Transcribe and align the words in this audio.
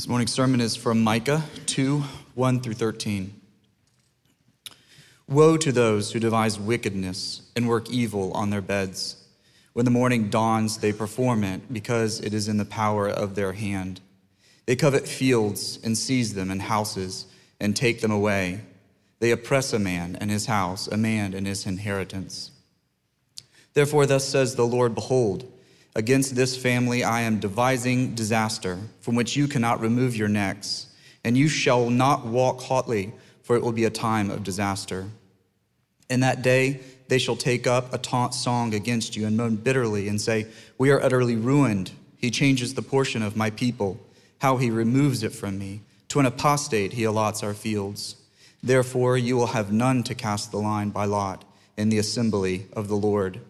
This 0.00 0.08
morning's 0.08 0.32
sermon 0.32 0.62
is 0.62 0.76
from 0.76 1.04
Micah 1.04 1.44
2 1.66 2.02
1 2.34 2.60
through 2.62 2.72
13. 2.72 3.38
Woe 5.28 5.58
to 5.58 5.70
those 5.70 6.10
who 6.10 6.18
devise 6.18 6.58
wickedness 6.58 7.42
and 7.54 7.68
work 7.68 7.90
evil 7.90 8.32
on 8.32 8.48
their 8.48 8.62
beds. 8.62 9.22
When 9.74 9.84
the 9.84 9.90
morning 9.90 10.30
dawns, 10.30 10.78
they 10.78 10.94
perform 10.94 11.44
it 11.44 11.70
because 11.70 12.18
it 12.20 12.32
is 12.32 12.48
in 12.48 12.56
the 12.56 12.64
power 12.64 13.10
of 13.10 13.34
their 13.34 13.52
hand. 13.52 14.00
They 14.64 14.74
covet 14.74 15.06
fields 15.06 15.78
and 15.84 15.98
seize 15.98 16.32
them 16.32 16.50
and 16.50 16.62
houses 16.62 17.26
and 17.60 17.76
take 17.76 18.00
them 18.00 18.10
away. 18.10 18.62
They 19.18 19.32
oppress 19.32 19.74
a 19.74 19.78
man 19.78 20.16
and 20.18 20.30
his 20.30 20.46
house, 20.46 20.88
a 20.88 20.96
man 20.96 21.34
and 21.34 21.46
his 21.46 21.66
inheritance. 21.66 22.52
Therefore, 23.74 24.06
thus 24.06 24.26
says 24.26 24.54
the 24.54 24.66
Lord 24.66 24.94
Behold, 24.94 25.44
Against 25.96 26.36
this 26.36 26.56
family 26.56 27.02
I 27.02 27.22
am 27.22 27.40
devising 27.40 28.14
disaster, 28.14 28.78
from 29.00 29.16
which 29.16 29.36
you 29.36 29.48
cannot 29.48 29.80
remove 29.80 30.16
your 30.16 30.28
necks, 30.28 30.86
and 31.24 31.36
you 31.36 31.48
shall 31.48 31.90
not 31.90 32.26
walk 32.26 32.60
hotly, 32.60 33.12
for 33.42 33.56
it 33.56 33.62
will 33.62 33.72
be 33.72 33.84
a 33.84 33.90
time 33.90 34.30
of 34.30 34.44
disaster. 34.44 35.08
In 36.08 36.20
that 36.20 36.42
day 36.42 36.80
they 37.08 37.18
shall 37.18 37.36
take 37.36 37.66
up 37.66 37.92
a 37.92 37.98
taunt 37.98 38.34
song 38.34 38.72
against 38.72 39.16
you 39.16 39.26
and 39.26 39.36
moan 39.36 39.56
bitterly 39.56 40.06
and 40.06 40.20
say, 40.20 40.46
We 40.78 40.90
are 40.90 41.02
utterly 41.02 41.34
ruined. 41.34 41.90
He 42.16 42.30
changes 42.30 42.74
the 42.74 42.82
portion 42.82 43.22
of 43.22 43.36
my 43.36 43.50
people, 43.50 43.98
how 44.38 44.58
he 44.58 44.70
removes 44.70 45.24
it 45.24 45.32
from 45.32 45.58
me. 45.58 45.80
To 46.10 46.20
an 46.20 46.26
apostate 46.26 46.92
he 46.92 47.02
allots 47.02 47.42
our 47.42 47.54
fields. 47.54 48.14
Therefore 48.62 49.18
you 49.18 49.36
will 49.36 49.48
have 49.48 49.72
none 49.72 50.04
to 50.04 50.14
cast 50.14 50.52
the 50.52 50.58
line 50.58 50.90
by 50.90 51.06
lot 51.06 51.44
in 51.76 51.88
the 51.88 51.98
assembly 51.98 52.66
of 52.74 52.86
the 52.86 52.96
Lord. 52.96 53.40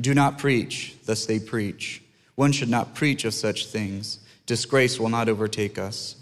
Do 0.00 0.14
not 0.14 0.38
preach, 0.38 0.96
thus 1.04 1.26
they 1.26 1.38
preach. 1.38 2.02
One 2.34 2.52
should 2.52 2.68
not 2.68 2.94
preach 2.94 3.24
of 3.24 3.34
such 3.34 3.66
things. 3.66 4.18
Disgrace 4.46 4.98
will 4.98 5.08
not 5.08 5.28
overtake 5.28 5.78
us. 5.78 6.16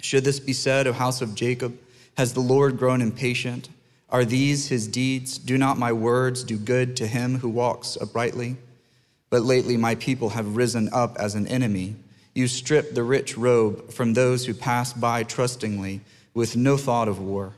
Should 0.00 0.24
this 0.24 0.40
be 0.40 0.52
said, 0.52 0.86
O 0.86 0.92
house 0.92 1.20
of 1.20 1.34
Jacob, 1.34 1.78
has 2.16 2.32
the 2.32 2.40
Lord 2.40 2.78
grown 2.78 3.02
impatient? 3.02 3.68
Are 4.10 4.24
these 4.24 4.68
his 4.68 4.88
deeds? 4.88 5.36
Do 5.36 5.58
not 5.58 5.78
my 5.78 5.92
words 5.92 6.42
do 6.42 6.56
good 6.56 6.96
to 6.96 7.06
him 7.06 7.38
who 7.38 7.48
walks 7.48 7.98
uprightly? 8.00 8.56
But 9.28 9.42
lately 9.42 9.76
my 9.76 9.94
people 9.96 10.30
have 10.30 10.56
risen 10.56 10.88
up 10.92 11.16
as 11.18 11.34
an 11.34 11.46
enemy. 11.46 11.96
You 12.34 12.48
strip 12.48 12.94
the 12.94 13.02
rich 13.02 13.36
robe 13.36 13.92
from 13.92 14.14
those 14.14 14.46
who 14.46 14.54
pass 14.54 14.92
by 14.92 15.24
trustingly, 15.24 16.00
with 16.32 16.56
no 16.56 16.76
thought 16.76 17.08
of 17.08 17.20
war. 17.20 17.52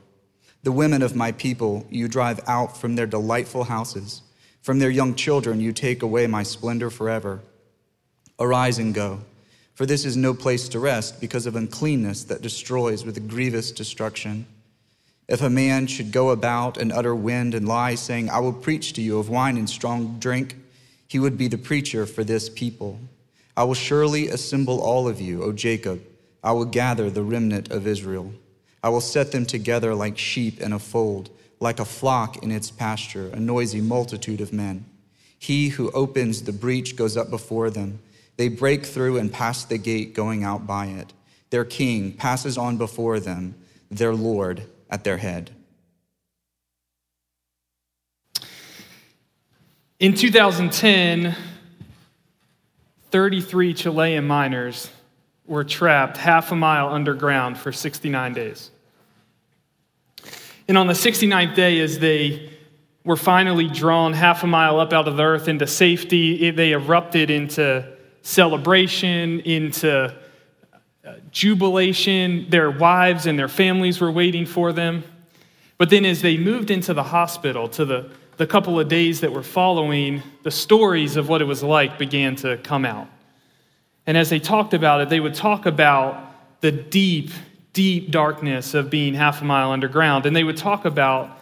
The 0.63 0.71
women 0.71 1.01
of 1.01 1.15
my 1.15 1.31
people 1.31 1.85
you 1.89 2.07
drive 2.07 2.39
out 2.47 2.77
from 2.77 2.95
their 2.95 3.05
delightful 3.05 3.63
houses. 3.63 4.21
From 4.61 4.79
their 4.79 4.89
young 4.89 5.15
children 5.15 5.59
you 5.59 5.73
take 5.73 6.03
away 6.03 6.27
my 6.27 6.43
splendor 6.43 6.89
forever. 6.89 7.41
Arise 8.39 8.77
and 8.77 8.93
go, 8.93 9.21
for 9.73 9.85
this 9.85 10.05
is 10.05 10.15
no 10.15 10.33
place 10.33 10.69
to 10.69 10.79
rest 10.79 11.19
because 11.19 11.45
of 11.45 11.55
uncleanness 11.55 12.23
that 12.25 12.41
destroys 12.41 13.03
with 13.03 13.27
grievous 13.27 13.71
destruction. 13.71 14.45
If 15.27 15.41
a 15.41 15.49
man 15.49 15.87
should 15.87 16.11
go 16.11 16.29
about 16.29 16.77
and 16.77 16.91
utter 16.91 17.15
wind 17.15 17.55
and 17.55 17.67
lie, 17.67 17.95
saying, 17.95 18.29
I 18.29 18.39
will 18.39 18.53
preach 18.53 18.93
to 18.93 19.01
you 19.01 19.17
of 19.17 19.29
wine 19.29 19.57
and 19.57 19.69
strong 19.69 20.17
drink, 20.19 20.55
he 21.07 21.19
would 21.19 21.37
be 21.37 21.47
the 21.47 21.57
preacher 21.57 22.05
for 22.05 22.23
this 22.23 22.49
people. 22.49 22.99
I 23.57 23.63
will 23.63 23.73
surely 23.73 24.27
assemble 24.27 24.79
all 24.81 25.07
of 25.07 25.19
you, 25.19 25.43
O 25.43 25.51
Jacob. 25.51 26.03
I 26.43 26.51
will 26.51 26.65
gather 26.65 27.09
the 27.09 27.23
remnant 27.23 27.71
of 27.71 27.87
Israel. 27.87 28.33
I 28.83 28.89
will 28.89 29.01
set 29.01 29.31
them 29.31 29.45
together 29.45 29.95
like 29.95 30.17
sheep 30.17 30.59
in 30.59 30.73
a 30.73 30.79
fold 30.79 31.29
like 31.61 31.79
a 31.79 31.85
flock 31.85 32.43
in 32.43 32.51
its 32.51 32.71
pasture, 32.71 33.27
a 33.27 33.39
noisy 33.39 33.79
multitude 33.79 34.41
of 34.41 34.51
men. 34.51 34.83
He 35.37 35.69
who 35.69 35.91
opens 35.91 36.43
the 36.43 36.51
breach 36.51 36.95
goes 36.95 37.15
up 37.15 37.29
before 37.29 37.69
them. 37.69 37.99
They 38.35 38.49
break 38.49 38.85
through 38.85 39.17
and 39.17 39.31
pass 39.31 39.63
the 39.63 39.77
gate, 39.77 40.13
going 40.13 40.43
out 40.43 40.67
by 40.67 40.87
it. 40.87 41.13
Their 41.51 41.63
king 41.63 42.13
passes 42.13 42.57
on 42.57 42.77
before 42.77 43.19
them, 43.19 43.55
their 43.89 44.15
Lord 44.15 44.63
at 44.89 45.03
their 45.03 45.17
head. 45.17 45.51
In 49.99 50.15
2010, 50.15 51.35
33 53.11 53.73
Chilean 53.75 54.25
miners 54.25 54.89
were 55.45 55.63
trapped 55.63 56.17
half 56.17 56.51
a 56.51 56.55
mile 56.55 56.89
underground 56.89 57.57
for 57.57 57.71
69 57.71 58.33
days. 58.33 58.71
And 60.71 60.77
on 60.77 60.87
the 60.87 60.93
69th 60.93 61.53
day, 61.53 61.81
as 61.81 61.99
they 61.99 62.49
were 63.03 63.17
finally 63.17 63.67
drawn 63.67 64.13
half 64.13 64.41
a 64.43 64.47
mile 64.47 64.79
up 64.79 64.93
out 64.93 65.05
of 65.05 65.17
the 65.17 65.23
earth 65.23 65.49
into 65.49 65.67
safety, 65.67 66.49
they 66.49 66.71
erupted 66.71 67.29
into 67.29 67.85
celebration, 68.21 69.41
into 69.41 70.15
uh, 71.05 71.13
jubilation. 71.29 72.49
Their 72.49 72.71
wives 72.71 73.25
and 73.25 73.37
their 73.37 73.49
families 73.49 73.99
were 73.99 74.13
waiting 74.13 74.45
for 74.45 74.71
them. 74.71 75.03
But 75.77 75.89
then, 75.89 76.05
as 76.05 76.21
they 76.21 76.37
moved 76.37 76.71
into 76.71 76.93
the 76.93 77.03
hospital, 77.03 77.67
to 77.67 77.83
the, 77.83 78.09
the 78.37 78.47
couple 78.47 78.79
of 78.79 78.87
days 78.87 79.19
that 79.19 79.33
were 79.33 79.43
following, 79.43 80.23
the 80.43 80.51
stories 80.51 81.17
of 81.17 81.27
what 81.27 81.41
it 81.41 81.45
was 81.45 81.61
like 81.61 81.99
began 81.99 82.37
to 82.37 82.55
come 82.59 82.85
out. 82.85 83.09
And 84.07 84.15
as 84.15 84.29
they 84.29 84.39
talked 84.39 84.73
about 84.73 85.01
it, 85.01 85.09
they 85.09 85.19
would 85.19 85.35
talk 85.35 85.65
about 85.65 86.61
the 86.61 86.71
deep 86.71 87.29
deep 87.73 88.11
darkness 88.11 88.73
of 88.73 88.89
being 88.89 89.13
half 89.13 89.41
a 89.41 89.45
mile 89.45 89.71
underground. 89.71 90.25
And 90.25 90.35
they 90.35 90.43
would 90.43 90.57
talk 90.57 90.85
about 90.85 91.39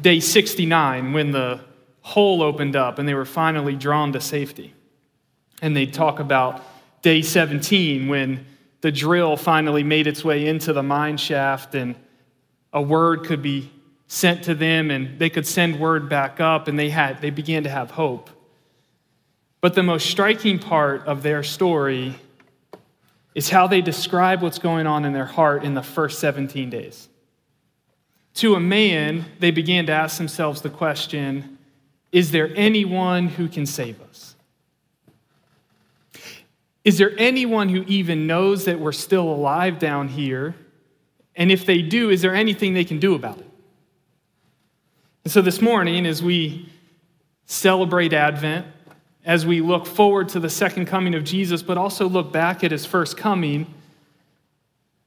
day 0.00 0.20
69 0.20 1.12
when 1.12 1.32
the 1.32 1.60
hole 2.02 2.42
opened 2.42 2.76
up 2.76 2.98
and 2.98 3.08
they 3.08 3.14
were 3.14 3.24
finally 3.24 3.74
drawn 3.74 4.12
to 4.12 4.20
safety. 4.20 4.74
And 5.62 5.76
they'd 5.76 5.92
talk 5.92 6.20
about 6.20 6.62
day 7.02 7.22
17 7.22 8.08
when 8.08 8.46
the 8.82 8.92
drill 8.92 9.36
finally 9.36 9.82
made 9.82 10.06
its 10.06 10.22
way 10.24 10.46
into 10.46 10.72
the 10.72 10.82
mine 10.82 11.16
shaft 11.16 11.74
and 11.74 11.94
a 12.72 12.82
word 12.82 13.24
could 13.24 13.40
be 13.40 13.70
sent 14.06 14.44
to 14.44 14.54
them 14.54 14.90
and 14.90 15.18
they 15.18 15.30
could 15.30 15.46
send 15.46 15.80
word 15.80 16.08
back 16.08 16.40
up 16.40 16.68
and 16.68 16.78
they 16.78 16.90
had 16.90 17.20
they 17.20 17.30
began 17.30 17.62
to 17.62 17.70
have 17.70 17.92
hope. 17.92 18.28
But 19.60 19.74
the 19.74 19.82
most 19.82 20.10
striking 20.10 20.58
part 20.58 21.06
of 21.06 21.22
their 21.22 21.42
story 21.42 22.16
is 23.34 23.50
how 23.50 23.66
they 23.66 23.80
describe 23.80 24.42
what's 24.42 24.58
going 24.58 24.86
on 24.86 25.04
in 25.04 25.12
their 25.12 25.24
heart 25.24 25.64
in 25.64 25.74
the 25.74 25.82
first 25.82 26.20
17 26.20 26.70
days. 26.70 27.08
To 28.34 28.54
a 28.54 28.60
man, 28.60 29.24
they 29.38 29.50
began 29.50 29.86
to 29.86 29.92
ask 29.92 30.18
themselves 30.18 30.62
the 30.62 30.70
question 30.70 31.58
Is 32.12 32.30
there 32.30 32.50
anyone 32.54 33.28
who 33.28 33.48
can 33.48 33.66
save 33.66 34.00
us? 34.00 34.34
Is 36.84 36.98
there 36.98 37.12
anyone 37.16 37.70
who 37.70 37.82
even 37.84 38.26
knows 38.26 38.66
that 38.66 38.78
we're 38.78 38.92
still 38.92 39.28
alive 39.28 39.78
down 39.78 40.08
here? 40.08 40.54
And 41.34 41.50
if 41.50 41.64
they 41.66 41.82
do, 41.82 42.10
is 42.10 42.22
there 42.22 42.34
anything 42.34 42.74
they 42.74 42.84
can 42.84 43.00
do 43.00 43.14
about 43.14 43.38
it? 43.38 43.50
And 45.24 45.32
so 45.32 45.40
this 45.40 45.62
morning, 45.62 46.06
as 46.06 46.22
we 46.22 46.68
celebrate 47.46 48.12
Advent, 48.12 48.66
as 49.24 49.46
we 49.46 49.60
look 49.60 49.86
forward 49.86 50.28
to 50.30 50.40
the 50.40 50.50
second 50.50 50.86
coming 50.86 51.14
of 51.14 51.24
Jesus, 51.24 51.62
but 51.62 51.78
also 51.78 52.08
look 52.08 52.30
back 52.32 52.62
at 52.62 52.70
his 52.70 52.84
first 52.84 53.16
coming, 53.16 53.66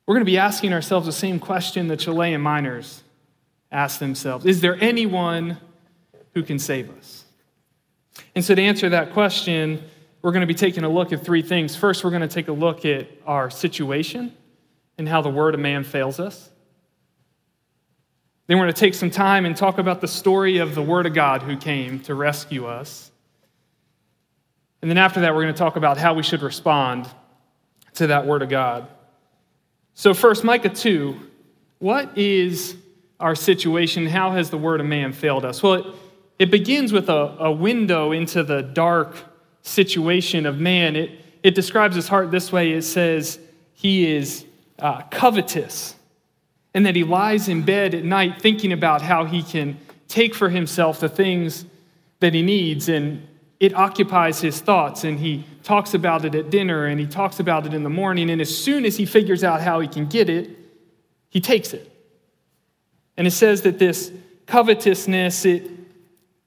we're 0.06 0.16
going 0.16 0.26
to 0.26 0.32
be 0.32 0.38
asking 0.38 0.74
ourselves 0.74 1.06
the 1.06 1.12
same 1.12 1.40
question 1.40 1.88
the 1.88 1.98
Chilean 1.98 2.42
miners 2.42 3.04
asked 3.72 4.00
themselves 4.00 4.46
Is 4.46 4.62
there 4.62 4.78
anyone 4.82 5.58
who 6.34 6.44
can 6.44 6.60
save 6.60 6.90
us? 6.98 7.26
And 8.34 8.44
so, 8.44 8.56
to 8.56 8.62
answer 8.62 8.90
that 8.90 9.14
question, 9.14 9.84
we're 10.22 10.32
going 10.32 10.42
to 10.42 10.48
be 10.48 10.56
taking 10.56 10.84
a 10.84 10.90
look 10.90 11.14
at 11.14 11.24
three 11.24 11.42
things. 11.42 11.76
First, 11.76 12.04
we're 12.04 12.10
going 12.10 12.22
to 12.22 12.28
take 12.28 12.48
a 12.48 12.54
look 12.54 12.86
at 12.86 13.08
our 13.26 13.50
situation 13.50 14.34
and 14.98 15.08
how 15.08 15.22
the 15.22 15.30
word 15.30 15.54
of 15.54 15.60
man 15.60 15.84
fails 15.84 16.20
us. 16.20 16.50
Then 18.48 18.58
we're 18.58 18.64
going 18.64 18.74
to 18.74 18.80
take 18.80 18.94
some 18.94 19.12
time 19.12 19.46
and 19.46 19.56
talk 19.56 19.78
about 19.78 20.02
the 20.02 20.08
story 20.08 20.58
of 20.58 20.74
the 20.74 20.82
Word 20.82 21.06
of 21.06 21.14
God 21.14 21.42
who 21.44 21.58
came 21.58 22.00
to 22.02 22.16
rescue 22.16 22.66
us. 22.66 23.12
And 24.82 24.90
then 24.90 24.98
after 24.98 25.22
that, 25.22 25.34
we're 25.34 25.44
going 25.44 25.54
to 25.54 25.58
talk 25.58 25.76
about 25.76 25.98
how 25.98 26.14
we 26.14 26.24
should 26.24 26.42
respond 26.42 27.08
to 27.96 28.08
that 28.08 28.26
word 28.26 28.42
of 28.42 28.50
God. 28.50 28.88
So, 29.94 30.14
first, 30.14 30.44
Micah 30.44 30.70
2. 30.70 31.20
What 31.80 32.18
is 32.18 32.76
our 33.20 33.36
situation? 33.36 34.08
How 34.08 34.32
has 34.32 34.50
the 34.50 34.58
word 34.58 34.80
of 34.80 34.88
man 34.88 35.14
failed 35.14 35.46
us? 35.46 35.62
Well, 35.62 35.74
it, 35.74 35.86
it 36.40 36.52
begins 36.52 36.92
with 36.92 37.10
a, 37.10 37.36
a 37.40 37.52
window 37.52 38.12
into 38.12 38.44
the 38.44 38.62
dark 38.62 39.16
situation 39.62 40.46
of 40.46 40.60
man. 40.60 40.96
It, 40.96 41.12
it 41.44 41.56
describes 41.56 41.96
his 41.96 42.08
heart 42.08 42.32
this 42.32 42.52
way 42.52 42.72
it 42.72 42.84
says, 42.84 43.40
he 43.74 44.12
is 44.12 44.46
uh, 44.80 45.04
covetous, 45.12 45.96
and 46.74 46.86
that 46.86 46.96
he 46.96 47.04
lies 47.04 47.48
in 47.48 47.62
bed 47.64 47.94
at 47.94 48.04
night 48.04 48.42
thinking 48.42 48.72
about 48.72 49.02
how 49.02 49.26
he 49.26 49.44
can 49.44 49.78
take 50.08 50.34
for 50.34 50.50
himself 50.50 51.00
the 51.00 51.10
things 51.10 51.66
that 52.20 52.34
he 52.34 52.42
needs. 52.42 52.90
And 52.90 53.28
it 53.60 53.74
occupies 53.74 54.40
his 54.42 54.62
thoughts 54.62 55.04
and 55.04 55.20
he 55.20 55.46
talks 55.64 55.94
about 55.94 56.26
it 56.26 56.36
at 56.36 56.50
dinner 56.50 56.86
and 56.86 57.00
he 57.00 57.08
talks 57.08 57.40
about 57.40 57.66
it 57.66 57.74
in 57.74 57.84
the 57.84 57.90
morning. 57.90 58.30
And 58.30 58.40
as 58.40 58.56
soon 58.56 58.86
as 58.86 58.98
he 58.98 59.06
figures 59.06 59.44
out 59.44 59.62
how 59.62 59.80
he 59.80 59.88
can 59.88 60.06
get 60.06 60.30
it, 60.30 60.50
he 61.30 61.42
takes 61.42 61.74
it. 61.74 61.92
And 63.18 63.26
it 63.26 63.32
says 63.32 63.64
that 63.64 63.80
this 63.80 64.12
covetousness, 64.46 65.46
it 65.46 65.72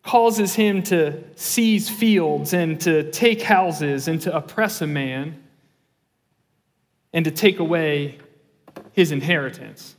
causes 0.02 0.54
him 0.54 0.82
to 0.84 1.22
seize 1.36 1.90
fields 1.90 2.52
and 2.52 2.80
to 2.80 3.10
take 3.10 3.42
houses 3.42 4.08
and 4.08 4.20
to 4.22 4.34
oppress 4.34 4.80
a 4.80 4.86
man. 4.86 5.36
and 7.12 7.24
to 7.24 7.30
take 7.30 7.58
away 7.58 8.18
his 8.92 9.10
inheritance. 9.12 9.96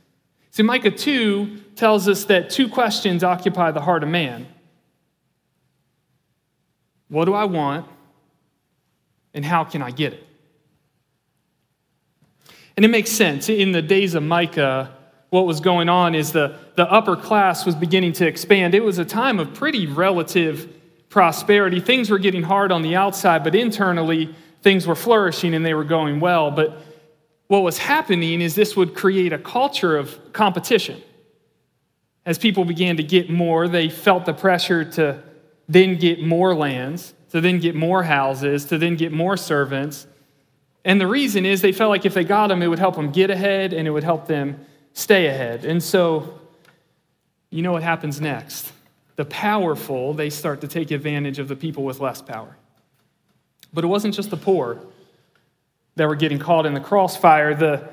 See, 0.50 0.62
Micah 0.62 0.90
2 0.90 1.58
tells 1.76 2.08
us 2.08 2.24
that 2.24 2.50
two 2.50 2.68
questions 2.68 3.22
occupy 3.24 3.70
the 3.70 3.80
heart 3.80 4.02
of 4.02 4.08
man 4.08 4.46
What 7.12 7.26
do 7.26 7.34
I 7.34 7.44
want? 7.44 7.86
And 9.34 9.44
how 9.44 9.64
can 9.64 9.82
I 9.82 9.90
get 9.90 10.14
it? 10.14 10.26
And 12.74 12.86
it 12.86 12.88
makes 12.88 13.10
sense. 13.10 13.50
In 13.50 13.72
the 13.72 13.82
days 13.82 14.14
of 14.14 14.22
Micah, 14.22 14.96
what 15.28 15.44
was 15.44 15.60
going 15.60 15.90
on 15.90 16.14
is 16.14 16.32
the, 16.32 16.56
the 16.74 16.90
upper 16.90 17.14
class 17.14 17.66
was 17.66 17.74
beginning 17.74 18.14
to 18.14 18.26
expand. 18.26 18.74
It 18.74 18.82
was 18.82 18.96
a 18.96 19.04
time 19.04 19.38
of 19.40 19.52
pretty 19.52 19.86
relative 19.86 20.72
prosperity. 21.10 21.80
Things 21.80 22.08
were 22.08 22.18
getting 22.18 22.44
hard 22.44 22.72
on 22.72 22.80
the 22.80 22.96
outside, 22.96 23.44
but 23.44 23.54
internally, 23.54 24.34
things 24.62 24.86
were 24.86 24.94
flourishing 24.94 25.52
and 25.52 25.66
they 25.66 25.74
were 25.74 25.84
going 25.84 26.18
well. 26.18 26.50
But 26.50 26.80
what 27.48 27.62
was 27.62 27.76
happening 27.76 28.40
is 28.40 28.54
this 28.54 28.74
would 28.74 28.94
create 28.94 29.34
a 29.34 29.38
culture 29.38 29.98
of 29.98 30.32
competition. 30.32 31.02
As 32.24 32.38
people 32.38 32.64
began 32.64 32.96
to 32.96 33.02
get 33.02 33.28
more, 33.28 33.68
they 33.68 33.90
felt 33.90 34.24
the 34.24 34.32
pressure 34.32 34.82
to 34.92 35.22
then 35.72 35.96
get 35.96 36.22
more 36.22 36.54
lands, 36.54 37.14
to 37.30 37.40
then 37.40 37.58
get 37.58 37.74
more 37.74 38.02
houses, 38.02 38.66
to 38.66 38.78
then 38.78 38.96
get 38.96 39.10
more 39.10 39.36
servants. 39.36 40.06
And 40.84 41.00
the 41.00 41.06
reason 41.06 41.46
is 41.46 41.62
they 41.62 41.72
felt 41.72 41.90
like 41.90 42.04
if 42.04 42.14
they 42.14 42.24
got 42.24 42.48
them, 42.48 42.62
it 42.62 42.66
would 42.66 42.78
help 42.78 42.96
them 42.96 43.10
get 43.10 43.30
ahead 43.30 43.72
and 43.72 43.88
it 43.88 43.90
would 43.90 44.04
help 44.04 44.26
them 44.26 44.66
stay 44.92 45.26
ahead. 45.26 45.64
And 45.64 45.82
so, 45.82 46.38
you 47.48 47.62
know 47.62 47.72
what 47.72 47.82
happens 47.82 48.20
next? 48.20 48.70
The 49.16 49.24
powerful, 49.24 50.12
they 50.12 50.28
start 50.28 50.60
to 50.60 50.68
take 50.68 50.90
advantage 50.90 51.38
of 51.38 51.48
the 51.48 51.56
people 51.56 51.84
with 51.84 52.00
less 52.00 52.20
power. 52.20 52.56
But 53.72 53.84
it 53.84 53.86
wasn't 53.86 54.14
just 54.14 54.30
the 54.30 54.36
poor 54.36 54.78
that 55.96 56.06
were 56.06 56.16
getting 56.16 56.38
caught 56.38 56.66
in 56.66 56.74
the 56.74 56.80
crossfire. 56.80 57.54
The 57.54 57.88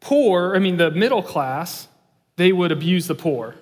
poor, 0.00 0.54
I 0.54 0.58
mean, 0.58 0.76
the 0.76 0.90
middle 0.90 1.22
class, 1.22 1.88
they 2.36 2.52
would 2.52 2.72
abuse 2.72 3.06
the 3.06 3.14
poor. 3.14 3.54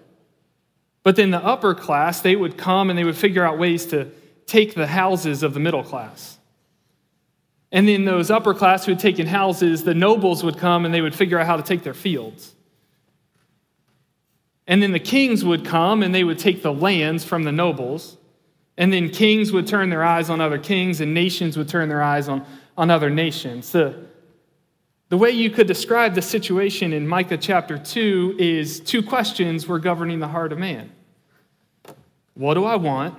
But 1.04 1.16
then 1.16 1.30
the 1.30 1.44
upper 1.44 1.74
class, 1.74 2.22
they 2.22 2.34
would 2.34 2.56
come 2.56 2.90
and 2.90 2.98
they 2.98 3.04
would 3.04 3.16
figure 3.16 3.44
out 3.44 3.58
ways 3.58 3.86
to 3.86 4.10
take 4.46 4.74
the 4.74 4.88
houses 4.88 5.44
of 5.44 5.54
the 5.54 5.60
middle 5.60 5.84
class. 5.84 6.38
And 7.70 7.86
then 7.86 8.04
those 8.04 8.30
upper 8.30 8.54
class 8.54 8.86
who 8.86 8.92
had 8.92 9.00
taken 9.00 9.26
houses, 9.26 9.84
the 9.84 9.94
nobles 9.94 10.42
would 10.42 10.58
come 10.58 10.84
and 10.84 10.94
they 10.94 11.00
would 11.00 11.14
figure 11.14 11.38
out 11.38 11.46
how 11.46 11.56
to 11.56 11.62
take 11.62 11.82
their 11.82 11.94
fields. 11.94 12.54
And 14.66 14.82
then 14.82 14.92
the 14.92 15.00
kings 15.00 15.44
would 15.44 15.64
come 15.64 16.02
and 16.02 16.14
they 16.14 16.24
would 16.24 16.38
take 16.38 16.62
the 16.62 16.72
lands 16.72 17.22
from 17.22 17.42
the 17.42 17.52
nobles. 17.52 18.16
And 18.78 18.92
then 18.92 19.10
kings 19.10 19.52
would 19.52 19.66
turn 19.66 19.90
their 19.90 20.02
eyes 20.02 20.30
on 20.30 20.40
other 20.40 20.58
kings 20.58 21.00
and 21.02 21.12
nations 21.12 21.58
would 21.58 21.68
turn 21.68 21.88
their 21.90 22.02
eyes 22.02 22.28
on, 22.28 22.46
on 22.78 22.90
other 22.90 23.10
nations. 23.10 23.72
The, 23.72 24.06
the 25.08 25.16
way 25.18 25.30
you 25.30 25.50
could 25.50 25.66
describe 25.66 26.14
the 26.14 26.22
situation 26.22 26.92
in 26.92 27.06
Micah 27.06 27.36
chapter 27.36 27.78
2 27.78 28.36
is 28.38 28.80
two 28.80 29.02
questions 29.02 29.66
were 29.66 29.78
governing 29.78 30.18
the 30.18 30.28
heart 30.28 30.52
of 30.52 30.58
man 30.58 30.90
What 32.34 32.54
do 32.54 32.64
I 32.64 32.76
want? 32.76 33.14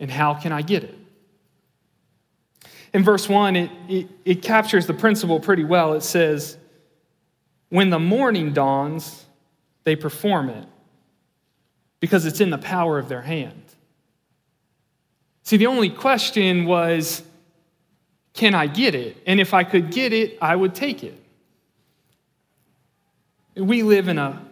And 0.00 0.10
how 0.10 0.34
can 0.34 0.52
I 0.52 0.62
get 0.62 0.82
it? 0.82 0.98
In 2.92 3.04
verse 3.04 3.28
1, 3.28 3.56
it, 3.56 3.70
it, 3.88 4.08
it 4.24 4.42
captures 4.42 4.86
the 4.86 4.94
principle 4.94 5.40
pretty 5.40 5.64
well. 5.64 5.94
It 5.94 6.02
says, 6.02 6.58
When 7.68 7.90
the 7.90 8.00
morning 8.00 8.52
dawns, 8.52 9.24
they 9.84 9.96
perform 9.96 10.50
it 10.50 10.66
because 12.00 12.26
it's 12.26 12.40
in 12.40 12.50
the 12.50 12.58
power 12.58 12.98
of 12.98 13.08
their 13.08 13.22
hand. 13.22 13.62
See, 15.44 15.56
the 15.56 15.66
only 15.66 15.88
question 15.88 16.66
was 16.66 17.22
can 18.34 18.54
I 18.54 18.66
get 18.66 18.94
it? 18.94 19.16
And 19.26 19.40
if 19.40 19.54
I 19.54 19.64
could 19.64 19.90
get 19.90 20.12
it, 20.12 20.38
I 20.40 20.56
would 20.56 20.74
take 20.74 21.04
it. 21.04 21.18
We 23.54 23.82
live 23.82 24.08
in 24.08 24.18
a, 24.18 24.42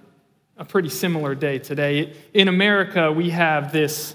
a 0.58 0.64
pretty 0.64 0.90
similar 0.90 1.34
day 1.34 1.58
today. 1.58 2.14
In 2.34 2.48
America, 2.48 3.10
we 3.10 3.30
have 3.30 3.72
this 3.72 4.14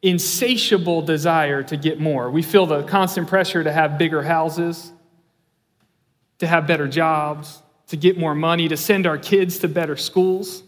insatiable 0.00 1.02
desire 1.02 1.62
to 1.64 1.76
get 1.76 2.00
more. 2.00 2.30
We 2.30 2.42
feel 2.42 2.64
the 2.64 2.82
constant 2.84 3.28
pressure 3.28 3.62
to 3.62 3.72
have 3.72 3.98
bigger 3.98 4.22
houses, 4.22 4.90
to 6.38 6.46
have 6.46 6.66
better 6.66 6.88
jobs, 6.88 7.62
to 7.88 7.96
get 7.96 8.18
more 8.18 8.34
money, 8.34 8.68
to 8.68 8.76
send 8.76 9.06
our 9.06 9.18
kids 9.18 9.58
to 9.58 9.68
better 9.68 9.96
schools. 9.96 10.62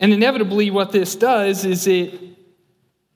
And 0.00 0.12
inevitably, 0.12 0.70
what 0.70 0.92
this 0.92 1.14
does 1.16 1.64
is 1.64 1.86
it 1.86 2.37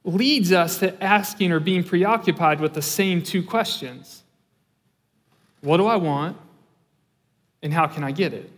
leads 0.05 0.53
us 0.53 0.79
to 0.79 1.03
asking 1.03 1.53
or 1.53 1.61
being 1.61 1.85
preoccupied 1.85 2.61
with 2.61 2.75
the 2.75 2.83
same 2.83 3.23
two 3.23 3.43
questions 3.43 4.23
What 5.61 5.77
do 5.77 5.87
I 5.87 5.97
want? 5.97 6.37
And 7.63 7.73
how 7.73 7.87
can 7.87 8.03
I 8.03 8.11
get 8.11 8.33
it? 8.33 8.51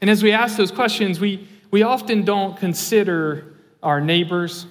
And 0.00 0.08
as 0.08 0.22
we 0.22 0.32
ask 0.32 0.56
those 0.56 0.70
questions, 0.70 1.20
we, 1.20 1.46
we 1.70 1.82
often 1.82 2.24
don't 2.24 2.56
consider 2.56 3.54
our 3.82 4.00
neighbors. 4.00 4.66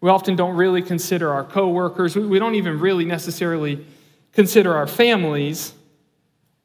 We 0.00 0.08
often 0.08 0.36
don't 0.36 0.56
really 0.56 0.80
consider 0.80 1.30
our 1.32 1.44
coworkers. 1.44 2.16
We, 2.16 2.26
we 2.26 2.38
don't 2.38 2.54
even 2.54 2.80
really 2.80 3.04
necessarily 3.04 3.84
consider 4.32 4.74
our 4.74 4.86
families. 4.86 5.74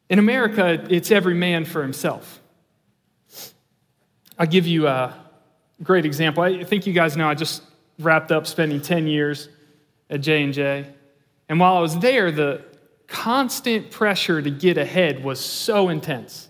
In 0.10 0.20
America, 0.20 0.86
it's 0.90 1.12
every 1.12 1.34
man 1.34 1.66
for 1.66 1.82
himself. 1.82 2.42
I'll 4.38 4.48
give 4.48 4.68
you 4.68 4.88
a 4.88 5.14
great 5.84 6.06
example. 6.06 6.44
I 6.44 6.64
think 6.64 6.88
you 6.88 6.94
guys 6.94 7.18
know 7.18 7.28
I 7.28 7.36
just 7.36 7.62
wrapped 8.04 8.32
up 8.32 8.48
spending 8.48 8.82
10 8.82 9.08
years 9.08 9.50
at 10.10 10.22
J&J. 10.22 10.88
And 11.50 11.60
while 11.60 11.76
I 11.76 11.80
was 11.80 11.98
there, 12.00 12.32
the 12.32 12.64
constant 13.08 13.92
pressure 13.92 14.42
to 14.42 14.50
get 14.50 14.78
ahead 14.78 15.24
was 15.24 15.40
so 15.40 15.90
intense. 15.90 16.50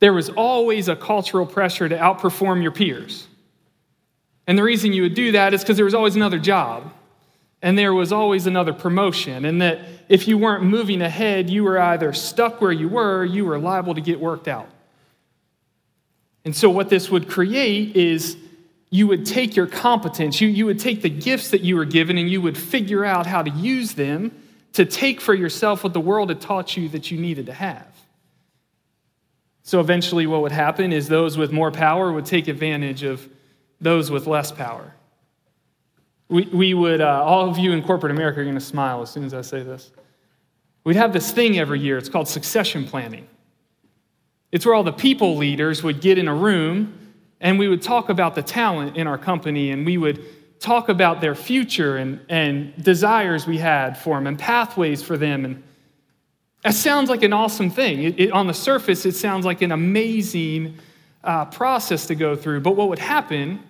There 0.00 0.12
was 0.12 0.30
always 0.30 0.88
a 0.88 0.96
cultural 0.96 1.46
pressure 1.46 1.88
to 1.88 1.96
outperform 1.96 2.62
your 2.62 2.70
peers. 2.70 3.26
And 4.46 4.56
the 4.56 4.62
reason 4.62 4.92
you 4.92 5.02
would 5.02 5.14
do 5.14 5.32
that 5.32 5.54
is 5.54 5.62
because 5.62 5.76
there 5.76 5.84
was 5.84 5.94
always 5.94 6.16
another 6.16 6.38
job 6.38 6.92
and 7.60 7.76
there 7.76 7.92
was 7.92 8.12
always 8.12 8.46
another 8.46 8.72
promotion, 8.72 9.44
and 9.44 9.60
that 9.60 9.80
if 10.08 10.28
you 10.28 10.38
weren't 10.38 10.62
moving 10.62 11.02
ahead, 11.02 11.50
you 11.50 11.64
were 11.64 11.78
either 11.78 12.12
stuck 12.12 12.60
where 12.60 12.70
you 12.70 12.88
were, 12.88 13.24
you 13.24 13.44
were 13.44 13.58
liable 13.58 13.94
to 13.94 14.00
get 14.00 14.20
worked 14.20 14.46
out. 14.46 14.68
And 16.44 16.54
so, 16.54 16.70
what 16.70 16.88
this 16.88 17.10
would 17.10 17.28
create 17.28 17.96
is 17.96 18.36
you 18.90 19.06
would 19.06 19.26
take 19.26 19.54
your 19.54 19.66
competence, 19.66 20.40
you, 20.40 20.48
you 20.48 20.64
would 20.66 20.78
take 20.78 21.02
the 21.02 21.10
gifts 21.10 21.50
that 21.50 21.60
you 21.60 21.76
were 21.76 21.84
given, 21.84 22.16
and 22.16 22.30
you 22.30 22.40
would 22.40 22.56
figure 22.56 23.04
out 23.04 23.26
how 23.26 23.42
to 23.42 23.50
use 23.50 23.94
them 23.94 24.32
to 24.72 24.84
take 24.84 25.20
for 25.20 25.34
yourself 25.34 25.84
what 25.84 25.92
the 25.92 26.00
world 26.00 26.30
had 26.30 26.40
taught 26.40 26.76
you 26.76 26.88
that 26.90 27.10
you 27.10 27.18
needed 27.18 27.46
to 27.46 27.52
have. 27.52 27.86
So, 29.62 29.80
eventually, 29.80 30.26
what 30.26 30.40
would 30.40 30.52
happen 30.52 30.92
is 30.92 31.08
those 31.08 31.36
with 31.36 31.52
more 31.52 31.70
power 31.70 32.10
would 32.10 32.24
take 32.24 32.48
advantage 32.48 33.02
of 33.02 33.28
those 33.80 34.10
with 34.10 34.26
less 34.26 34.50
power. 34.50 34.94
We, 36.30 36.44
we 36.46 36.74
would, 36.74 37.00
uh, 37.00 37.22
all 37.24 37.48
of 37.48 37.58
you 37.58 37.72
in 37.72 37.82
corporate 37.82 38.12
America 38.12 38.40
are 38.40 38.44
going 38.44 38.54
to 38.54 38.60
smile 38.60 39.02
as 39.02 39.10
soon 39.10 39.24
as 39.24 39.34
I 39.34 39.42
say 39.42 39.62
this. 39.62 39.90
We'd 40.84 40.96
have 40.96 41.12
this 41.12 41.32
thing 41.32 41.58
every 41.58 41.80
year, 41.80 41.98
it's 41.98 42.08
called 42.08 42.28
succession 42.28 42.86
planning. 42.86 43.28
It's 44.50 44.64
where 44.64 44.74
all 44.74 44.84
the 44.84 44.92
people 44.92 45.36
leaders 45.36 45.82
would 45.82 46.00
get 46.00 46.16
in 46.16 46.28
a 46.28 46.34
room 46.34 47.07
and 47.40 47.58
we 47.58 47.68
would 47.68 47.82
talk 47.82 48.08
about 48.08 48.34
the 48.34 48.42
talent 48.42 48.96
in 48.96 49.06
our 49.06 49.18
company 49.18 49.70
and 49.70 49.86
we 49.86 49.96
would 49.96 50.24
talk 50.60 50.88
about 50.88 51.20
their 51.20 51.34
future 51.34 51.96
and, 51.96 52.20
and 52.28 52.82
desires 52.82 53.46
we 53.46 53.58
had 53.58 53.96
for 53.96 54.16
them 54.16 54.26
and 54.26 54.38
pathways 54.38 55.02
for 55.02 55.16
them. 55.16 55.44
And 55.44 55.62
that 56.64 56.74
sounds 56.74 57.08
like 57.08 57.22
an 57.22 57.32
awesome 57.32 57.70
thing. 57.70 58.02
It, 58.02 58.20
it, 58.20 58.32
on 58.32 58.48
the 58.48 58.54
surface, 58.54 59.06
it 59.06 59.14
sounds 59.14 59.44
like 59.44 59.62
an 59.62 59.70
amazing 59.70 60.76
uh, 61.22 61.44
process 61.46 62.06
to 62.06 62.14
go 62.14 62.34
through. 62.34 62.60
But 62.60 62.74
what 62.74 62.88
would 62.88 62.98
happen 62.98 63.60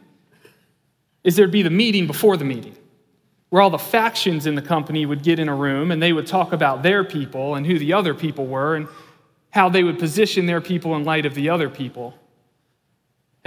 is 1.24 1.36
there'd 1.36 1.50
be 1.50 1.62
the 1.62 1.70
meeting 1.70 2.06
before 2.06 2.38
the 2.38 2.44
meeting, 2.44 2.76
where 3.50 3.60
all 3.60 3.70
the 3.70 3.78
factions 3.78 4.46
in 4.46 4.54
the 4.54 4.62
company 4.62 5.04
would 5.04 5.22
get 5.22 5.38
in 5.38 5.48
a 5.48 5.54
room 5.54 5.90
and 5.90 6.02
they 6.02 6.14
would 6.14 6.26
talk 6.26 6.52
about 6.52 6.82
their 6.82 7.04
people 7.04 7.54
and 7.54 7.66
who 7.66 7.78
the 7.78 7.92
other 7.92 8.14
people 8.14 8.46
were 8.46 8.76
and 8.76 8.88
how 9.50 9.68
they 9.68 9.82
would 9.82 9.98
position 9.98 10.46
their 10.46 10.60
people 10.60 10.96
in 10.96 11.04
light 11.04 11.26
of 11.26 11.34
the 11.34 11.50
other 11.50 11.68
people. 11.68 12.14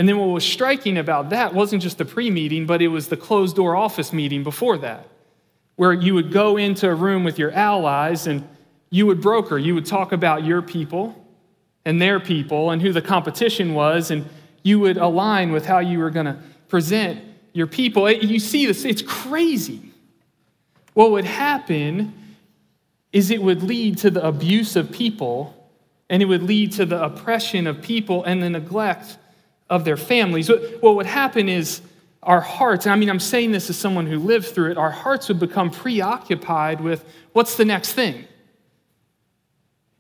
And 0.02 0.10
then 0.10 0.18
what 0.18 0.30
was 0.30 0.44
striking 0.44 0.98
about 0.98 1.30
that 1.30 1.54
wasn't 1.54 1.84
just 1.84 2.00
the 2.00 2.06
pre 2.06 2.32
meeting, 2.32 2.66
but 2.66 2.82
it 2.82 2.88
was 2.88 3.10
the 3.10 3.16
closed 3.16 3.56
door 3.56 3.76
office 3.76 4.12
meeting 4.12 4.42
before 4.42 4.80
that, 4.80 5.08
where 5.76 5.94
you 5.94 6.16
would 6.16 6.32
go 6.32 6.58
into 6.58 6.90
a 6.90 6.96
room 6.96 7.24
with 7.24 7.38
your 7.38 7.52
allies 7.52 8.26
and 8.26 8.50
you 8.90 9.06
would 9.06 9.22
broker, 9.22 9.60
you 9.60 9.76
would 9.76 9.86
talk 9.86 10.12
about 10.12 10.44
your 10.44 10.64
people 10.64 11.16
and 11.86 12.02
their 12.02 12.20
people 12.20 12.72
and 12.72 12.82
who 12.82 12.92
the 12.92 13.02
competition 13.04 13.76
was, 13.76 14.10
and 14.10 14.28
you 14.64 14.80
would 14.80 14.98
align 14.98 15.52
with 15.52 15.68
how 15.68 15.78
you 15.78 16.00
were 16.00 16.10
going 16.10 16.26
to 16.26 16.40
present 16.68 17.24
your 17.54 17.68
people. 17.68 18.10
You 18.10 18.40
see 18.40 18.66
this, 18.66 18.86
it's 18.86 19.04
crazy. 19.04 19.92
What 20.96 21.12
would 21.12 21.26
happen 21.26 22.12
is 23.14 23.30
it 23.30 23.44
would 23.44 23.62
lead 23.62 24.00
to 24.00 24.10
the 24.10 24.26
abuse 24.26 24.76
of 24.76 24.92
people, 24.92 25.70
and 26.10 26.24
it 26.24 26.26
would 26.26 26.42
lead 26.42 26.72
to 26.72 26.88
the 26.88 27.04
oppression 27.04 27.68
of 27.68 27.84
people 27.84 28.24
and 28.24 28.42
the 28.42 28.50
neglect 28.50 29.20
of 29.72 29.86
their 29.86 29.98
families. 29.98 30.50
What 30.50 30.96
would 30.98 31.06
happen 31.06 31.48
is 31.50 31.82
our 32.22 32.42
hearts, 32.42 32.86
I 32.86 32.96
mean, 32.98 33.10
I'm 33.10 33.22
saying 33.22 33.54
this 33.54 33.70
as 33.70 33.78
someone 33.78 34.06
who 34.06 34.20
lived 34.20 34.48
through 34.48 34.72
it, 34.72 34.78
our 34.78 34.92
hearts 34.92 35.30
would 35.30 35.40
become 35.40 35.72
preoccupied 35.72 36.82
with 36.82 37.06
what's 37.32 37.56
the 37.56 37.66
next 37.66 37.94
thing? 37.94 38.26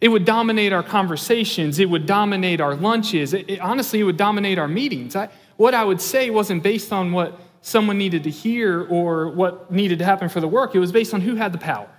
It 0.01 0.09
would 0.09 0.25
dominate 0.25 0.73
our 0.73 0.83
conversations. 0.83 1.79
It 1.79 1.89
would 1.89 2.05
dominate 2.05 2.59
our 2.59 2.75
lunches. 2.75 3.33
It, 3.33 3.49
it, 3.49 3.59
honestly, 3.59 4.01
it 4.01 4.03
would 4.03 4.17
dominate 4.17 4.59
our 4.59 4.67
meetings. 4.67 5.15
I, 5.15 5.29
what 5.55 5.73
I 5.73 5.85
would 5.85 6.01
say 6.01 6.29
wasn't 6.29 6.63
based 6.63 6.91
on 6.91 7.13
what 7.13 7.39
someone 7.61 7.97
needed 7.97 8.23
to 8.25 8.29
hear 8.29 8.83
or 8.83 9.29
what 9.29 9.71
needed 9.71 9.99
to 9.99 10.05
happen 10.05 10.27
for 10.27 10.41
the 10.41 10.47
work, 10.47 10.75
it 10.75 10.79
was 10.79 10.91
based 10.91 11.13
on 11.13 11.21
who 11.21 11.35
had 11.35 11.53
the 11.53 11.59
power. 11.59 11.89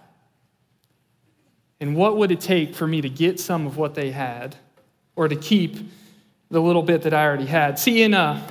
And 1.80 1.96
what 1.96 2.18
would 2.18 2.30
it 2.30 2.40
take 2.40 2.74
for 2.74 2.86
me 2.86 3.00
to 3.00 3.08
get 3.08 3.40
some 3.40 3.66
of 3.66 3.76
what 3.78 3.94
they 3.94 4.10
had 4.10 4.56
or 5.16 5.26
to 5.28 5.36
keep 5.36 5.78
the 6.52 6.60
little 6.60 6.82
bit 6.82 7.02
that 7.02 7.14
I 7.14 7.24
already 7.24 7.46
had? 7.46 7.78
See, 7.78 8.02
in 8.02 8.12
a, 8.12 8.46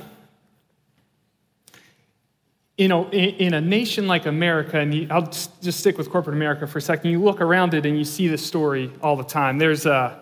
you 2.76 2.88
know, 2.88 3.08
in 3.10 3.54
a 3.54 3.60
nation 3.60 4.08
like 4.08 4.26
America, 4.26 4.78
and 4.78 5.10
I'll 5.10 5.26
just 5.26 5.78
stick 5.78 5.96
with 5.96 6.10
corporate 6.10 6.34
America 6.34 6.66
for 6.66 6.78
a 6.78 6.82
second, 6.82 7.12
you 7.12 7.22
look 7.22 7.40
around 7.40 7.74
it 7.74 7.86
and 7.86 7.96
you 7.96 8.04
see 8.04 8.26
this 8.26 8.44
story 8.44 8.90
all 9.02 9.14
the 9.14 9.22
time. 9.22 9.58
There's 9.58 9.86
a, 9.86 10.18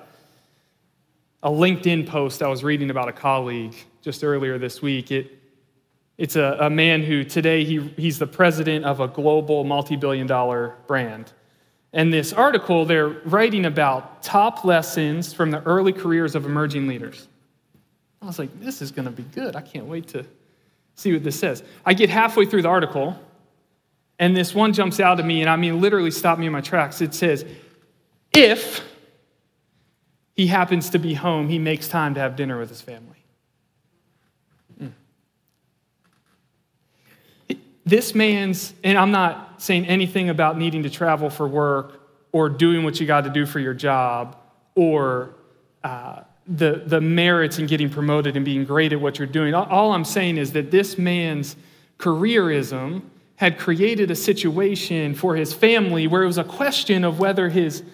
a 1.43 1.49
LinkedIn 1.49 2.07
post 2.07 2.43
I 2.43 2.49
was 2.49 2.63
reading 2.63 2.91
about 2.91 3.09
a 3.09 3.13
colleague 3.13 3.75
just 4.03 4.23
earlier 4.23 4.59
this 4.59 4.83
week. 4.83 5.11
It, 5.11 5.39
it's 6.19 6.37
a, 6.37 6.59
a 6.61 6.69
man 6.69 7.03
who 7.03 7.25
today 7.25 7.65
he, 7.65 7.81
he's 7.97 8.19
the 8.19 8.27
president 8.27 8.85
of 8.85 9.01
a 9.01 9.09
global 9.09 9.65
multi 9.65 9.97
billion 9.97 10.27
dollar 10.27 10.75
brand. 10.87 11.33
And 11.95 12.13
this 12.13 12.35
article, 12.35 12.85
they're 12.85 13.09
writing 13.09 13.65
about 13.65 14.23
top 14.23 14.67
lessons 14.67 15.33
from 15.33 15.51
the 15.51 15.63
early 15.63 15.95
careers 15.95 16.35
of 16.35 16.45
emerging 16.45 16.87
leaders. 16.87 17.27
I 18.23 18.27
was 18.27 18.39
like, 18.39 18.61
this 18.61 18.83
is 18.83 18.91
going 18.91 19.07
to 19.07 19.11
be 19.11 19.23
good. 19.23 19.57
I 19.57 19.63
can't 19.63 19.87
wait 19.87 20.09
to 20.09 20.27
see 20.95 21.13
what 21.13 21.25
this 21.25 21.39
says. 21.39 21.63
I 21.85 21.95
get 21.95 22.11
halfway 22.11 22.45
through 22.45 22.63
the 22.63 22.69
article, 22.69 23.19
and 24.19 24.37
this 24.37 24.55
one 24.55 24.73
jumps 24.73 25.01
out 25.01 25.19
at 25.19 25.25
me, 25.25 25.41
and 25.41 25.49
I 25.49 25.57
mean, 25.57 25.81
literally 25.81 26.11
stopped 26.11 26.39
me 26.39 26.47
in 26.47 26.53
my 26.53 26.61
tracks. 26.61 27.01
It 27.01 27.15
says, 27.15 27.45
if 28.33 28.85
he 30.35 30.47
happens 30.47 30.91
to 30.91 30.99
be 30.99 31.15
home, 31.15 31.49
he 31.49 31.59
makes 31.59 31.89
time 31.89 32.15
to 32.15 32.21
have 32.21 32.37
dinner 32.37 32.59
with 32.59 32.69
his 32.69 32.81
family. 32.81 33.21
this 37.91 38.15
man's, 38.15 38.73
and 38.85 38.97
I'm 38.97 39.11
not 39.11 39.61
saying 39.61 39.87
anything 39.87 40.29
about 40.29 40.57
needing 40.57 40.85
to 40.85 40.91
travel 40.91 41.29
for 41.29 41.49
work 41.49 42.09
or 42.31 42.49
doing 42.49 42.85
what 42.85 43.01
you 43.01 43.07
got 43.07 43.25
to 43.25 43.31
do 43.31 43.45
for 43.45 43.59
your 43.59 43.75
job 43.75 44.37
or 44.77 45.35
uh, 45.83 46.21
the, 46.51 46.83
the 46.85 47.01
merits 47.01 47.59
in 47.61 47.67
getting 47.67 47.89
promoted 47.89 48.37
and 48.37 48.45
being 48.45 48.65
great 48.65 48.93
at 48.93 49.01
what 49.01 49.19
you're 49.19 49.29
doing. 49.29 49.55
All 49.55 49.93
I'm 49.93 50.05
saying 50.05 50.37
is 50.37 50.53
that 50.53 50.73
this 50.73 50.99
man's 50.99 51.55
careerism 51.99 53.03
had 53.37 53.57
created 53.57 54.11
a 54.11 54.17
situation 54.17 55.15
for 55.15 55.37
his 55.37 55.55
family 55.55 56.07
where 56.07 56.25
it 56.25 56.27
was 56.27 56.39
a 56.39 56.45
question 56.45 57.05
of 57.05 57.21
whether 57.21 57.49
his, 57.49 57.85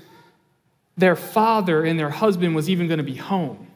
their 0.96 1.14
father 1.14 1.84
and 1.84 2.00
their 2.00 2.10
husband 2.10 2.56
was 2.56 2.70
even 2.70 2.88
going 2.88 2.98
to 2.98 3.04
be 3.04 3.14
home. 3.14 3.66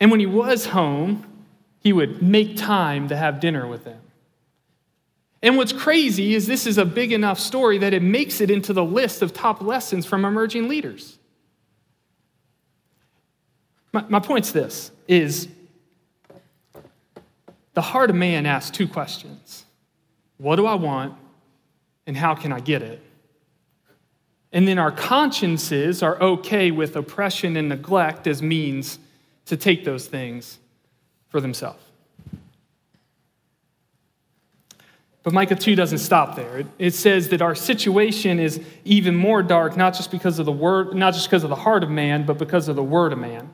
And 0.00 0.10
when 0.10 0.20
he 0.20 0.26
was 0.26 0.66
home, 0.66 1.24
he 1.80 1.92
would 1.92 2.20
make 2.22 2.56
time 2.56 3.08
to 3.08 3.16
have 3.16 3.40
dinner 3.40 3.66
with 3.66 3.84
them. 3.84 4.00
And 5.42 5.56
what's 5.56 5.72
crazy 5.72 6.34
is 6.34 6.48
this 6.48 6.66
is 6.66 6.76
a 6.76 6.84
big 6.84 7.12
enough 7.12 7.38
story 7.38 7.78
that 7.78 7.94
it 7.94 8.02
makes 8.02 8.40
it 8.40 8.50
into 8.50 8.72
the 8.72 8.84
list 8.84 9.22
of 9.22 9.32
top 9.32 9.62
lessons 9.62 10.04
from 10.04 10.24
emerging 10.24 10.68
leaders. 10.68 11.17
My, 13.92 14.04
my 14.08 14.20
point's 14.20 14.52
this 14.52 14.90
is 15.06 15.48
the 17.74 17.82
heart 17.82 18.10
of 18.10 18.16
man 18.16 18.46
asks 18.46 18.76
two 18.76 18.88
questions. 18.88 19.64
What 20.36 20.56
do 20.56 20.66
I 20.66 20.74
want 20.74 21.14
and 22.06 22.16
how 22.16 22.34
can 22.34 22.52
I 22.52 22.60
get 22.60 22.82
it? 22.82 23.02
And 24.52 24.66
then 24.66 24.78
our 24.78 24.90
consciences 24.90 26.02
are 26.02 26.20
okay 26.20 26.70
with 26.70 26.96
oppression 26.96 27.56
and 27.56 27.68
neglect 27.68 28.26
as 28.26 28.42
means 28.42 28.98
to 29.46 29.56
take 29.56 29.84
those 29.84 30.06
things 30.06 30.58
for 31.28 31.40
themselves. 31.40 31.82
But 35.22 35.34
Micah 35.34 35.56
2 35.56 35.74
doesn't 35.74 35.98
stop 35.98 36.36
there. 36.36 36.58
It, 36.58 36.66
it, 36.78 36.94
says 36.94 37.28
that 37.28 37.42
our 37.42 37.54
situation 37.54 38.38
is 38.38 38.62
even 38.84 39.14
more 39.14 39.42
dark, 39.42 39.76
not 39.76 39.92
just 39.94 40.10
because 40.10 40.38
of 40.38 40.46
the 40.46 40.52
word, 40.52 40.94
not 40.94 41.12
just 41.12 41.28
because 41.28 41.44
of 41.44 41.50
the 41.50 41.56
heart 41.56 41.82
of 41.82 41.90
man, 41.90 42.24
but 42.24 42.38
because 42.38 42.68
of 42.68 42.76
the 42.76 42.82
word 42.82 43.12
of 43.12 43.18
man. 43.18 43.50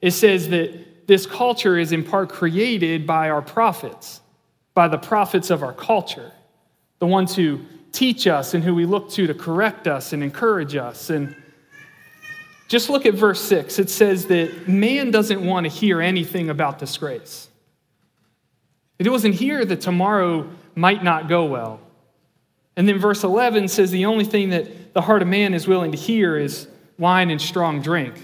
It 0.00 0.12
says 0.12 0.48
that 0.50 1.06
this 1.06 1.26
culture 1.26 1.78
is 1.78 1.92
in 1.92 2.04
part 2.04 2.28
created 2.28 3.06
by 3.06 3.30
our 3.30 3.42
prophets, 3.42 4.20
by 4.74 4.88
the 4.88 4.98
prophets 4.98 5.50
of 5.50 5.62
our 5.62 5.72
culture, 5.72 6.32
the 6.98 7.06
ones 7.06 7.34
who 7.34 7.60
teach 7.92 8.26
us 8.26 8.54
and 8.54 8.62
who 8.62 8.74
we 8.74 8.84
look 8.84 9.10
to 9.10 9.26
to 9.26 9.34
correct 9.34 9.86
us 9.86 10.12
and 10.12 10.22
encourage 10.22 10.76
us 10.76 11.08
and 11.10 11.34
just 12.68 12.90
look 12.90 13.06
at 13.06 13.14
verse 13.14 13.40
6. 13.40 13.78
It 13.78 13.88
says 13.88 14.26
that 14.26 14.68
man 14.68 15.10
doesn't 15.10 15.44
want 15.44 15.64
to 15.64 15.70
hear 15.70 16.00
anything 16.00 16.50
about 16.50 16.78
disgrace. 16.78 17.48
It 18.98 19.08
wasn't 19.08 19.34
here 19.34 19.64
that 19.64 19.80
tomorrow 19.80 20.48
might 20.74 21.04
not 21.04 21.28
go 21.28 21.44
well. 21.44 21.80
And 22.76 22.88
then 22.88 22.98
verse 22.98 23.24
11 23.24 23.68
says 23.68 23.90
the 23.90 24.06
only 24.06 24.24
thing 24.24 24.50
that 24.50 24.94
the 24.94 25.00
heart 25.00 25.22
of 25.22 25.28
man 25.28 25.54
is 25.54 25.66
willing 25.66 25.92
to 25.92 25.98
hear 25.98 26.36
is 26.36 26.68
wine 26.98 27.30
and 27.30 27.40
strong 27.40 27.80
drink. 27.80 28.14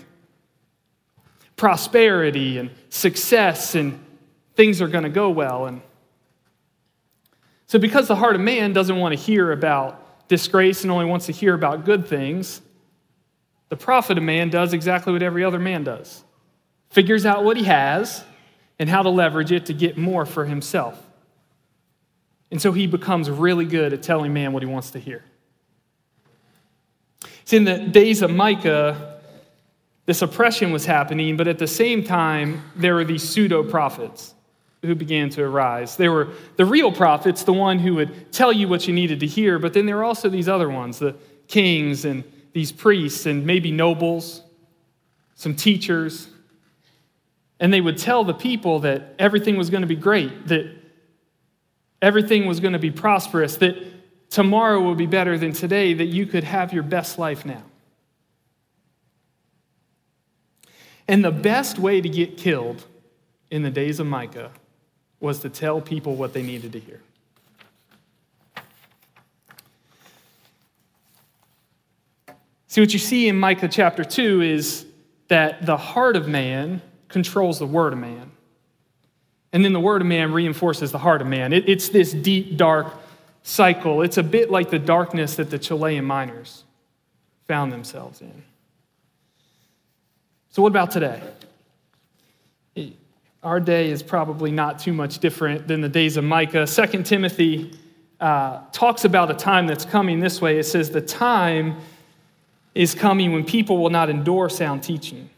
Prosperity 1.63 2.59
and 2.59 2.71
success 2.89 3.77
and 3.77 4.05
things 4.57 4.83
are 4.83 4.89
going 4.89 5.05
to 5.05 5.11
go 5.11 5.31
well. 5.31 5.67
And 5.67 5.81
so, 7.69 7.79
because 7.79 8.09
the 8.09 8.17
heart 8.17 8.35
of 8.35 8.41
man 8.41 8.73
doesn't 8.73 8.97
want 8.97 9.17
to 9.17 9.25
hear 9.25 9.53
about 9.53 10.27
disgrace 10.27 10.83
and 10.83 10.91
only 10.91 11.05
wants 11.05 11.27
to 11.27 11.33
hear 11.33 11.55
about 11.55 11.85
good 11.85 12.09
things, 12.09 12.61
the 13.69 13.77
prophet 13.77 14.19
of 14.19 14.25
man 14.25 14.51
does 14.51 14.73
exactly 14.73 15.13
what 15.13 15.23
every 15.23 15.45
other 15.45 15.61
man 15.61 15.85
does 15.85 16.25
figures 16.91 17.25
out 17.25 17.45
what 17.45 17.57
he 17.57 17.63
has 17.63 18.25
and 18.81 18.89
how 18.89 19.05
to 19.05 19.09
leverage 19.09 19.53
it 19.53 19.67
to 19.67 19.73
get 19.73 19.97
more 19.97 20.27
for 20.27 20.45
himself. 20.45 21.01
And 22.51 22.61
so 22.61 22.73
he 22.73 22.89
becomes 22.89 23.31
really 23.31 23.67
good 23.67 23.93
at 23.93 24.03
telling 24.03 24.33
man 24.33 24.53
what 24.53 24.65
he 24.65 24.69
wants 24.69 24.91
to 24.91 24.99
hear. 24.99 25.23
See, 27.45 27.57
in 27.57 27.63
the 27.63 27.79
days 27.79 28.21
of 28.21 28.33
Micah, 28.33 29.12
this 30.07 30.23
oppression 30.23 30.73
was 30.73 30.85
happening, 30.85 31.37
but 31.37 31.47
at 31.47 31.59
the 31.59 31.67
same 31.67 32.03
time, 32.03 32.63
there 32.75 32.95
were 32.95 33.05
these 33.05 33.23
pseudo 33.29 33.63
prophets 33.63 34.35
who 34.83 34.95
began 34.97 35.31
to 35.31 35.43
arise. 35.43 35.97
There 35.97 36.11
were 36.11 36.29
the 36.57 36.65
real 36.65 36.91
prophets, 36.91 37.45
the 37.45 37.53
one 37.53 37.79
who 37.79 37.95
would 37.95 38.33
tell 38.33 38.53
you 38.53 38.67
what 38.67 38.89
you 38.89 38.95
needed 38.95 39.21
to 39.21 39.27
hear, 39.27 39.61
but 39.61 39.75
then 39.75 39.87
there 39.87 39.97
were 39.97 40.05
also 40.05 40.29
these 40.29 40.49
other 40.49 40.69
ones, 40.69 40.99
the 40.99 41.15
kings 41.47 42.05
and 42.05 42.25
these 42.53 42.73
priests 42.73 43.27
and 43.27 43.47
maybe 43.47 43.71
nobles, 43.71 44.43
some 45.37 45.55
teachers, 45.55 46.29
and 47.61 47.73
they 47.73 47.81
would 47.81 47.97
tell 47.97 48.25
the 48.25 48.35
people 48.35 48.81
that 48.81 49.15
everything 49.21 49.57
was 49.57 49.71
going 49.71 49.83
to 49.83 49.87
be 49.87 49.97
great, 49.97 50.49
that 50.49 50.67
everything 52.03 52.47
was 52.47 52.59
going 52.59 52.73
to 52.73 52.79
be 52.79 52.91
prosperous, 52.91 53.57
that 53.59 53.77
tomorrow 54.31 54.81
will 54.81 54.97
be 54.97 55.07
better 55.07 55.39
than 55.39 55.53
today, 55.53 55.95
that 55.95 56.07
you 56.07 56.27
could 56.27 56.43
have 56.43 56.73
your 56.73 56.83
best 56.83 57.19
life 57.19 57.47
now. 57.47 57.63
And 61.09 61.25
the 61.25 61.33
best 61.33 61.79
way 61.79 62.01
to 62.01 62.09
get 62.09 62.37
killed 62.37 62.85
in 63.51 63.63
the 63.63 63.71
days 63.71 64.01
of 64.01 64.07
Micah 64.07 64.51
was 65.21 65.41
to 65.41 65.49
tell 65.49 65.81
people 65.81 66.17
what 66.17 66.33
they 66.33 66.43
needed 66.43 66.73
to 66.73 66.81
hear. 66.81 67.01
See, 72.67 72.81
what 72.81 72.93
you 72.93 72.99
see 72.99 73.29
in 73.29 73.39
Micah 73.39 73.69
chapter 73.69 74.03
2 74.03 74.41
is 74.41 74.87
that 75.29 75.67
the 75.67 75.77
heart 75.77 76.17
of 76.17 76.27
man 76.27 76.81
controls 77.09 77.59
the 77.59 77.67
word 77.67 77.93
of 77.93 77.99
man. 77.99 78.31
And 79.53 79.63
then 79.63 79.75
the 79.75 79.81
word 79.81 80.01
of 80.01 80.07
man 80.07 80.33
reinforces 80.33 80.91
the 80.91 80.99
heart 80.99 81.21
of 81.21 81.27
man. 81.27 81.53
It, 81.53 81.69
it's 81.69 81.91
this 81.91 82.13
deep, 82.13 82.57
dark 82.57 82.95
cycle. 83.43 84.01
It's 84.01 84.17
a 84.17 84.23
bit 84.23 84.51
like 84.51 84.71
the 84.71 84.79
darkness 84.79 85.37
that 85.37 85.51
the 85.51 85.59
Chilean 85.59 86.05
miners 86.05 86.65
found 87.47 87.73
themselves 87.73 88.23
in. 88.23 88.43
So, 90.53 90.61
what 90.61 90.69
about 90.69 90.91
today? 90.91 91.23
Our 93.43 93.59
day 93.59 93.91
is 93.91 94.03
probably 94.03 94.53
not 94.53 94.79
too 94.79 94.93
much 94.93 95.19
different 95.19 95.67
than 95.67 95.81
the 95.81 95.89
days 95.89 96.19
of 96.19 96.25
Micah. 96.25 96.67
Second 96.67 97.07
Timothy 97.07 97.73
uh, 98.21 98.61
talks 98.71 99.07
about 99.07 99.31
a 99.31 99.35
time 99.35 99.67
that's 99.67 99.87
coming 99.87 100.21
this 100.21 100.43
way. 100.43 100.59
It 100.59 100.65
says, 100.65 100.91
The 100.91 101.01
time 101.01 101.79
is 102.75 102.95
coming 102.95 103.33
when 103.33 103.45
people 103.45 103.79
will 103.79 103.91
not 103.91 104.11
endure 104.11 104.51
sound 104.51 104.83
teaching. 104.83 105.31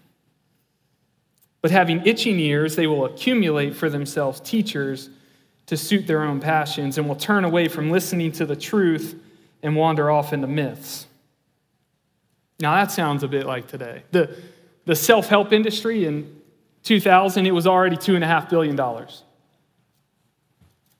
But 1.62 1.71
having 1.71 2.04
itching 2.04 2.40
ears, 2.40 2.75
they 2.75 2.88
will 2.88 3.04
accumulate 3.04 3.76
for 3.76 3.88
themselves 3.88 4.40
teachers 4.40 5.11
to 5.66 5.76
suit 5.76 6.09
their 6.09 6.25
own 6.25 6.40
passions 6.40 6.99
and 6.99 7.09
will 7.09 7.14
turn 7.14 7.44
away 7.44 7.68
from 7.68 7.92
listening 7.92 8.33
to 8.33 8.44
the 8.44 8.56
truth 8.56 9.14
and 9.62 9.76
wander 9.76 10.11
off 10.11 10.33
into 10.33 10.49
myths. 10.49 11.06
Now, 12.59 12.75
that 12.75 12.90
sounds 12.90 13.23
a 13.23 13.28
bit 13.28 13.47
like 13.47 13.68
today. 13.68 14.02
The, 14.11 14.37
the 14.85 14.97
self 14.97 15.29
help 15.29 15.53
industry 15.53 16.05
in 16.05 16.41
2000, 16.83 17.47
it 17.47 17.50
was 17.53 17.67
already 17.67 17.97
$2.5 17.97 18.50
billion. 18.50 18.76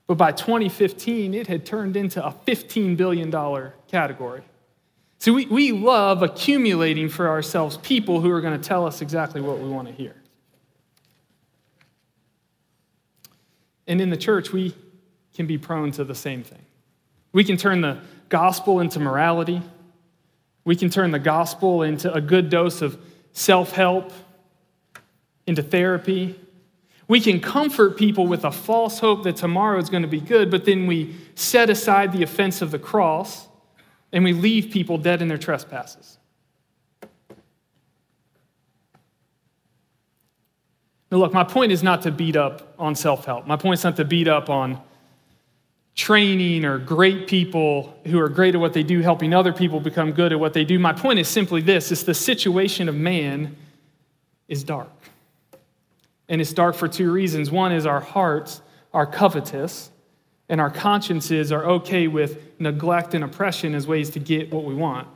But 0.07 0.15
by 0.15 0.31
2015, 0.31 1.33
it 1.33 1.47
had 1.47 1.65
turned 1.65 1.95
into 1.95 2.25
a 2.25 2.31
$15 2.31 2.97
billion 2.97 3.31
category. 3.87 4.43
So 5.19 5.33
we, 5.33 5.45
we 5.47 5.71
love 5.71 6.21
accumulating 6.21 7.09
for 7.09 7.29
ourselves 7.29 7.77
people 7.77 8.21
who 8.21 8.29
are 8.31 8.41
going 8.41 8.59
to 8.59 8.67
tell 8.67 8.85
us 8.85 9.01
exactly 9.01 9.41
what 9.41 9.59
we 9.59 9.69
want 9.69 9.87
to 9.87 9.93
hear. 9.93 10.15
And 13.87 14.01
in 14.01 14.09
the 14.09 14.17
church, 14.17 14.51
we 14.51 14.75
can 15.33 15.47
be 15.47 15.57
prone 15.57 15.91
to 15.93 16.03
the 16.03 16.15
same 16.15 16.43
thing. 16.43 16.63
We 17.31 17.43
can 17.43 17.57
turn 17.57 17.81
the 17.81 17.99
gospel 18.29 18.79
into 18.79 18.99
morality. 18.99 19.61
We 20.63 20.75
can 20.75 20.89
turn 20.89 21.11
the 21.11 21.19
gospel 21.19 21.83
into 21.83 22.11
a 22.13 22.21
good 22.21 22.49
dose 22.49 22.81
of 22.81 22.97
self 23.35 23.73
help, 23.73 24.11
into 25.45 25.61
therapy. 25.61 26.39
We 27.07 27.21
can 27.21 27.39
comfort 27.39 27.97
people 27.97 28.25
with 28.25 28.43
a 28.43 28.51
false 28.51 28.97
hope 28.97 29.23
that 29.25 29.35
tomorrow 29.35 29.77
is 29.77 29.91
going 29.91 30.01
to 30.01 30.09
be 30.09 30.21
good, 30.21 30.49
but 30.49 30.65
then 30.65 30.87
we 30.87 31.15
set 31.35 31.69
aside 31.69 32.13
the 32.13 32.23
offense 32.23 32.63
of 32.63 32.71
the 32.71 32.79
cross 32.79 33.47
and 34.11 34.23
we 34.23 34.33
leave 34.33 34.71
people 34.71 34.97
dead 34.97 35.21
in 35.21 35.27
their 35.27 35.37
trespasses. 35.37 36.17
Now, 41.11 41.17
look, 41.17 41.33
my 41.33 41.43
point 41.43 41.71
is 41.71 41.83
not 41.83 42.01
to 42.03 42.11
beat 42.11 42.35
up 42.35 42.73
on 42.79 42.95
self 42.95 43.25
help. 43.25 43.45
My 43.45 43.57
point 43.57 43.79
is 43.79 43.83
not 43.83 43.97
to 43.97 44.05
beat 44.05 44.27
up 44.27 44.49
on 44.49 44.81
training 45.95 46.65
or 46.65 46.77
great 46.77 47.27
people 47.27 47.97
who 48.05 48.19
are 48.19 48.27
great 48.29 48.53
at 48.53 48.61
what 48.61 48.73
they 48.73 48.83
do, 48.83 49.01
helping 49.01 49.33
other 49.33 49.53
people 49.53 49.79
become 49.79 50.11
good 50.11 50.33
at 50.33 50.39
what 50.39 50.53
they 50.53 50.65
do. 50.65 50.77
My 50.77 50.93
point 50.93 51.19
is 51.19 51.27
simply 51.27 51.61
this 51.61 51.91
it's 51.91 52.03
the 52.03 52.13
situation 52.13 52.89
of 52.89 52.95
man 52.95 53.55
is 54.47 54.63
dark. 54.63 54.89
And 56.27 56.41
it's 56.41 56.53
dark 56.53 56.75
for 56.75 56.87
two 56.87 57.11
reasons. 57.11 57.49
One 57.49 57.71
is 57.71 57.85
our 57.85 57.99
hearts 57.99 58.61
are 58.93 59.05
covetous, 59.05 59.91
and 60.49 60.61
our 60.61 60.69
consciences 60.69 61.51
are 61.51 61.65
okay 61.65 62.07
with 62.07 62.59
neglect 62.59 63.13
and 63.13 63.23
oppression 63.23 63.75
as 63.75 63.87
ways 63.87 64.09
to 64.11 64.19
get 64.19 64.53
what 64.53 64.63
we 64.63 64.73
want. 64.73 65.07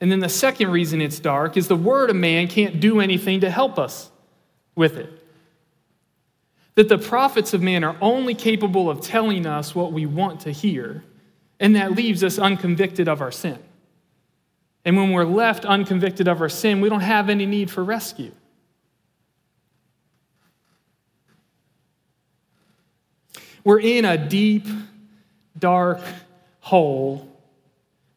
And 0.00 0.12
then 0.12 0.20
the 0.20 0.28
second 0.28 0.70
reason 0.70 1.00
it's 1.00 1.18
dark 1.18 1.56
is 1.56 1.68
the 1.68 1.76
word 1.76 2.10
of 2.10 2.16
man 2.16 2.48
can't 2.48 2.80
do 2.80 3.00
anything 3.00 3.40
to 3.40 3.50
help 3.50 3.78
us 3.78 4.10
with 4.74 4.96
it. 4.96 5.25
That 6.76 6.88
the 6.88 6.98
prophets 6.98 7.52
of 7.52 7.62
man 7.62 7.84
are 7.84 7.96
only 8.00 8.34
capable 8.34 8.88
of 8.88 9.00
telling 9.00 9.44
us 9.46 9.74
what 9.74 9.92
we 9.92 10.06
want 10.06 10.40
to 10.42 10.52
hear, 10.52 11.02
and 11.58 11.74
that 11.74 11.92
leaves 11.92 12.22
us 12.22 12.38
unconvicted 12.38 13.08
of 13.08 13.20
our 13.20 13.32
sin. 13.32 13.58
And 14.84 14.96
when 14.96 15.10
we're 15.10 15.24
left 15.24 15.64
unconvicted 15.64 16.28
of 16.28 16.40
our 16.40 16.48
sin, 16.48 16.80
we 16.80 16.88
don't 16.88 17.00
have 17.00 17.28
any 17.28 17.44
need 17.44 17.70
for 17.70 17.82
rescue. 17.82 18.30
We're 23.64 23.80
in 23.80 24.04
a 24.04 24.16
deep, 24.16 24.64
dark 25.58 26.00
hole 26.60 27.28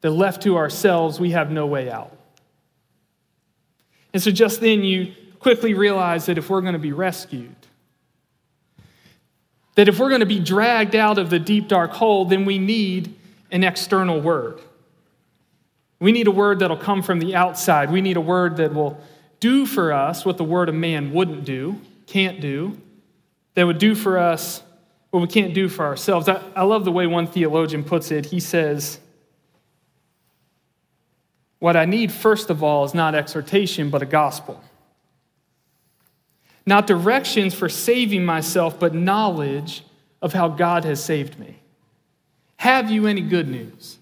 that 0.02 0.12
left 0.12 0.44
to 0.44 0.58
ourselves, 0.58 1.20
we 1.20 1.32
have 1.32 1.50
no 1.50 1.66
way 1.66 1.90
out. 1.90 2.16
And 4.14 4.22
so 4.22 4.30
just 4.32 4.62
then 4.62 4.84
you 4.84 5.14
quickly 5.40 5.74
realize 5.74 6.28
that 6.28 6.38
if 6.38 6.50
we're 6.50 6.62
going 6.62 6.74
to 6.74 6.80
be 6.80 6.92
rescued, 6.92 7.56
that 9.80 9.88
if 9.88 9.98
we're 9.98 10.10
going 10.10 10.20
to 10.20 10.26
be 10.26 10.42
dragged 10.42 10.94
out 10.94 11.18
of 11.18 11.30
the 11.30 11.40
deep, 11.40 11.70
dark 11.70 11.92
hole, 11.92 12.26
then 12.26 12.44
we 12.44 12.60
need 12.60 13.16
an 13.50 13.64
external 13.64 14.20
word. 14.20 14.60
We 16.02 16.12
need 16.12 16.28
a 16.28 16.32
word 16.32 16.60
that'll 16.60 16.76
come 16.76 17.02
from 17.02 17.20
the 17.20 17.34
outside. 17.34 17.90
We 17.90 18.02
need 18.02 18.18
a 18.18 18.22
word 18.22 18.58
that 18.58 18.74
will 18.74 19.02
do 19.40 19.66
for 19.66 19.94
us 19.94 20.26
what 20.26 20.36
the 20.36 20.44
word 20.44 20.68
of 20.68 20.76
man 20.76 21.14
wouldn't 21.14 21.46
do, 21.46 21.80
can't 22.08 22.42
do, 22.42 22.78
that 23.54 23.66
would 23.66 23.78
do 23.78 23.96
for 23.96 24.18
us 24.18 24.62
what 25.12 25.22
we 25.22 25.28
can't 25.28 25.54
do 25.54 25.70
for 25.70 25.86
ourselves. 25.86 26.28
I, 26.28 26.44
I 26.58 26.64
love 26.64 26.84
the 26.84 26.92
way 26.92 27.08
one 27.08 27.26
theologian 27.26 27.86
puts 27.86 28.12
it. 28.12 28.26
He 28.26 28.42
says, 28.42 29.00
What 31.60 31.78
I 31.78 31.86
need, 31.86 32.12
first 32.12 32.50
of 32.50 32.62
all, 32.64 32.84
is 32.84 32.94
not 32.94 33.16
exhortation, 33.16 33.90
but 33.90 34.02
a 34.02 34.06
gospel. 34.06 34.62
Not 36.66 36.88
directions 36.88 37.54
for 37.54 37.70
saving 37.70 38.26
myself, 38.26 38.80
but 38.80 38.94
knowledge 38.94 39.84
of 40.22 40.34
how 40.34 40.50
God 40.50 40.84
has 40.86 41.04
saved 41.04 41.40
me. 41.40 41.60
Have 42.58 42.92
you 42.92 43.08
any 43.08 43.22
good 43.22 43.48
news? 43.48 43.98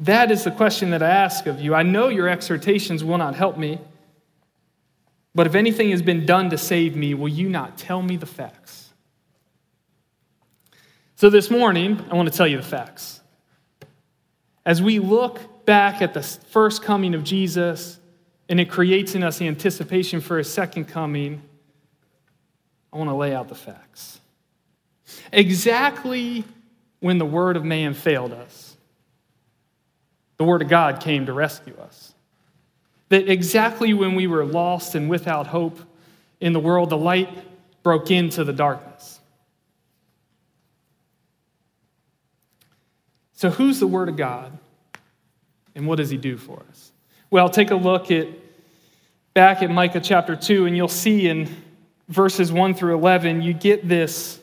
That 0.00 0.30
is 0.30 0.44
the 0.44 0.50
question 0.50 0.90
that 0.90 1.02
I 1.02 1.10
ask 1.10 1.46
of 1.46 1.60
you. 1.60 1.74
I 1.74 1.82
know 1.82 2.08
your 2.08 2.28
exhortations 2.28 3.04
will 3.04 3.18
not 3.18 3.34
help 3.34 3.56
me, 3.56 3.78
but 5.34 5.46
if 5.46 5.54
anything 5.54 5.90
has 5.90 6.02
been 6.02 6.26
done 6.26 6.50
to 6.50 6.58
save 6.58 6.96
me, 6.96 7.14
will 7.14 7.28
you 7.28 7.48
not 7.48 7.76
tell 7.76 8.02
me 8.02 8.16
the 8.16 8.26
facts? 8.26 8.92
So 11.16 11.30
this 11.30 11.50
morning, 11.50 12.04
I 12.10 12.16
want 12.16 12.30
to 12.30 12.36
tell 12.36 12.46
you 12.46 12.56
the 12.56 12.62
facts. 12.62 13.20
As 14.66 14.82
we 14.82 14.98
look 14.98 15.64
back 15.64 16.02
at 16.02 16.14
the 16.14 16.22
first 16.22 16.82
coming 16.82 17.14
of 17.14 17.22
Jesus, 17.22 17.98
and 18.48 18.60
it 18.60 18.70
creates 18.70 19.14
in 19.14 19.22
us 19.22 19.38
the 19.38 19.48
anticipation 19.48 20.20
for 20.20 20.38
his 20.38 20.52
second 20.52 20.86
coming, 20.86 21.42
I 22.92 22.98
want 22.98 23.10
to 23.10 23.14
lay 23.14 23.34
out 23.34 23.48
the 23.48 23.54
facts. 23.54 24.20
Exactly 25.32 26.44
when 27.00 27.18
the 27.18 27.26
word 27.26 27.56
of 27.56 27.64
man 27.64 27.94
failed 27.94 28.32
us, 28.32 28.76
the 30.36 30.44
word 30.44 30.62
of 30.62 30.68
God 30.68 31.00
came 31.00 31.26
to 31.26 31.32
rescue 31.32 31.76
us. 31.78 32.14
That 33.10 33.28
exactly 33.28 33.94
when 33.94 34.14
we 34.14 34.26
were 34.26 34.44
lost 34.44 34.94
and 34.94 35.08
without 35.08 35.46
hope 35.46 35.78
in 36.40 36.52
the 36.52 36.60
world, 36.60 36.90
the 36.90 36.96
light 36.96 37.28
broke 37.82 38.10
into 38.10 38.44
the 38.44 38.52
darkness. 38.52 39.20
So, 43.34 43.50
who's 43.50 43.78
the 43.78 43.86
Word 43.86 44.08
of 44.08 44.16
God? 44.16 44.56
And 45.74 45.86
what 45.86 45.96
does 45.96 46.08
He 46.08 46.16
do 46.16 46.36
for 46.36 46.62
us? 46.70 46.92
Well, 47.34 47.48
take 47.48 47.72
a 47.72 47.74
look 47.74 48.12
at 48.12 48.28
back 49.34 49.60
at 49.60 49.68
Micah 49.68 49.98
chapter 49.98 50.36
2, 50.36 50.66
and 50.66 50.76
you'll 50.76 50.86
see 50.86 51.26
in 51.26 51.48
verses 52.08 52.52
1 52.52 52.74
through 52.74 52.94
11, 52.94 53.42
you 53.42 53.52
get 53.52 53.88
this 53.88 54.38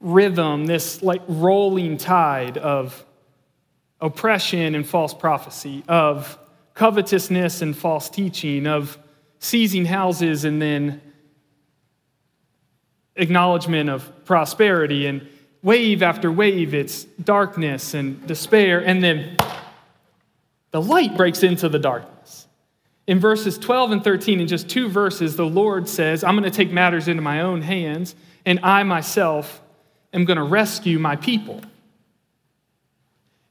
rhythm, 0.00 0.66
this 0.66 1.04
like 1.04 1.22
rolling 1.28 1.98
tide 1.98 2.58
of 2.58 3.06
oppression 4.00 4.74
and 4.74 4.84
false 4.84 5.14
prophecy, 5.14 5.84
of 5.86 6.36
covetousness 6.74 7.62
and 7.62 7.76
false 7.76 8.10
teaching, 8.10 8.66
of 8.66 8.98
seizing 9.38 9.84
houses 9.84 10.44
and 10.44 10.60
then 10.60 11.00
acknowledgement 13.14 13.88
of 13.88 14.24
prosperity 14.24 15.06
and 15.06 15.28
wave 15.62 16.02
after 16.02 16.32
wave, 16.32 16.74
it's 16.74 17.04
darkness 17.22 17.94
and 17.94 18.26
despair, 18.26 18.84
and 18.84 19.04
then 19.04 19.36
the 20.70 20.80
light 20.80 21.16
breaks 21.16 21.42
into 21.42 21.68
the 21.68 21.78
darkness. 21.78 22.46
In 23.06 23.18
verses 23.18 23.58
12 23.58 23.92
and 23.92 24.04
13, 24.04 24.40
in 24.40 24.46
just 24.46 24.68
two 24.68 24.88
verses, 24.88 25.36
the 25.36 25.46
Lord 25.46 25.88
says, 25.88 26.22
I'm 26.22 26.36
going 26.36 26.50
to 26.50 26.56
take 26.56 26.70
matters 26.70 27.08
into 27.08 27.22
my 27.22 27.40
own 27.40 27.62
hands, 27.62 28.14
and 28.46 28.60
I 28.62 28.82
myself 28.84 29.60
am 30.12 30.24
going 30.24 30.36
to 30.36 30.44
rescue 30.44 30.98
my 30.98 31.16
people. 31.16 31.60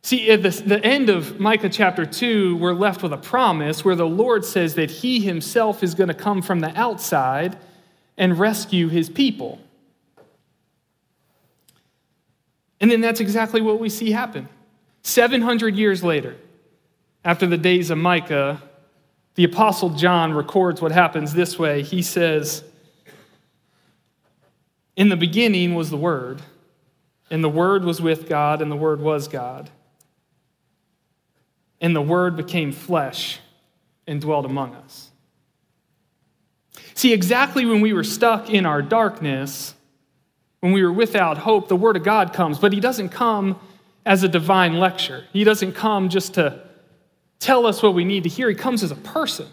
See, 0.01 0.31
at 0.31 0.43
the, 0.43 0.79
end 0.83 1.09
of 1.09 1.39
Micah 1.39 1.67
chapter 1.67 2.05
2, 2.05 2.55
we're 2.55 2.73
left 2.73 3.03
with 3.03 3.11
a 3.11 3.17
promise 3.17 3.83
where 3.83 3.95
the 3.95 4.07
Lord 4.07 4.45
says 4.45 4.75
that 4.75 4.89
He 4.89 5.19
Himself 5.19 5.83
is 5.83 5.93
going 5.93 6.07
to 6.07 6.13
come 6.13 6.41
from 6.41 6.61
the 6.61 6.75
outside 6.79 7.57
and 8.17 8.39
rescue 8.39 8.87
His 8.87 9.09
people. 9.09 9.59
And 12.79 12.89
then 12.89 13.01
that's 13.01 13.19
exactly 13.19 13.59
what 13.59 13.79
we 13.79 13.89
see 13.89 14.11
happen. 14.11 14.47
700 15.03 15.75
years 15.75 16.01
later, 16.01 16.37
after 17.23 17.45
the 17.45 17.57
days 17.57 17.89
of 17.89 17.97
Micah, 17.97 18.61
the 19.35 19.43
Apostle 19.43 19.91
John 19.91 20.33
records 20.33 20.81
what 20.81 20.91
happens 20.91 21.33
this 21.33 21.57
way. 21.57 21.81
He 21.81 22.01
says, 22.01 22.63
In 24.95 25.09
the 25.09 25.17
beginning 25.17 25.75
was 25.75 25.89
the 25.89 25.97
Word, 25.97 26.41
and 27.29 27.43
the 27.43 27.49
Word 27.49 27.83
was 27.83 28.01
with 28.01 28.27
God, 28.27 28.61
and 28.61 28.71
the 28.71 28.75
Word 28.75 29.01
was 29.01 29.27
God. 29.27 29.69
And 31.81 31.95
the 31.95 32.01
Word 32.01 32.35
became 32.35 32.71
flesh 32.71 33.39
and 34.07 34.19
dwelt 34.19 34.45
among 34.45 34.75
us. 34.75 35.11
See, 36.93 37.13
exactly 37.13 37.65
when 37.65 37.79
we 37.79 37.93
were 37.93 38.03
stuck 38.03 38.49
in 38.49 38.65
our 38.65 38.81
darkness, 38.81 39.73
when 40.59 40.73
we 40.73 40.83
were 40.83 40.91
without 40.91 41.37
hope, 41.37 41.69
the 41.69 41.75
Word 41.75 41.95
of 41.95 42.03
God 42.03 42.33
comes, 42.33 42.59
but 42.59 42.73
He 42.73 42.81
doesn't 42.81 43.09
come 43.09 43.57
as 44.05 44.23
a 44.23 44.27
divine 44.27 44.79
lecture. 44.79 45.25
He 45.31 45.43
doesn't 45.43 45.73
come 45.73 46.09
just 46.09 46.33
to 46.33 46.68
tell 47.39 47.65
us 47.65 47.81
what 47.81 47.93
we 47.93 48.05
need 48.05 48.23
to 48.23 48.29
hear. 48.29 48.49
He 48.49 48.55
comes 48.55 48.83
as 48.83 48.91
a 48.91 48.95
person. 48.95 49.47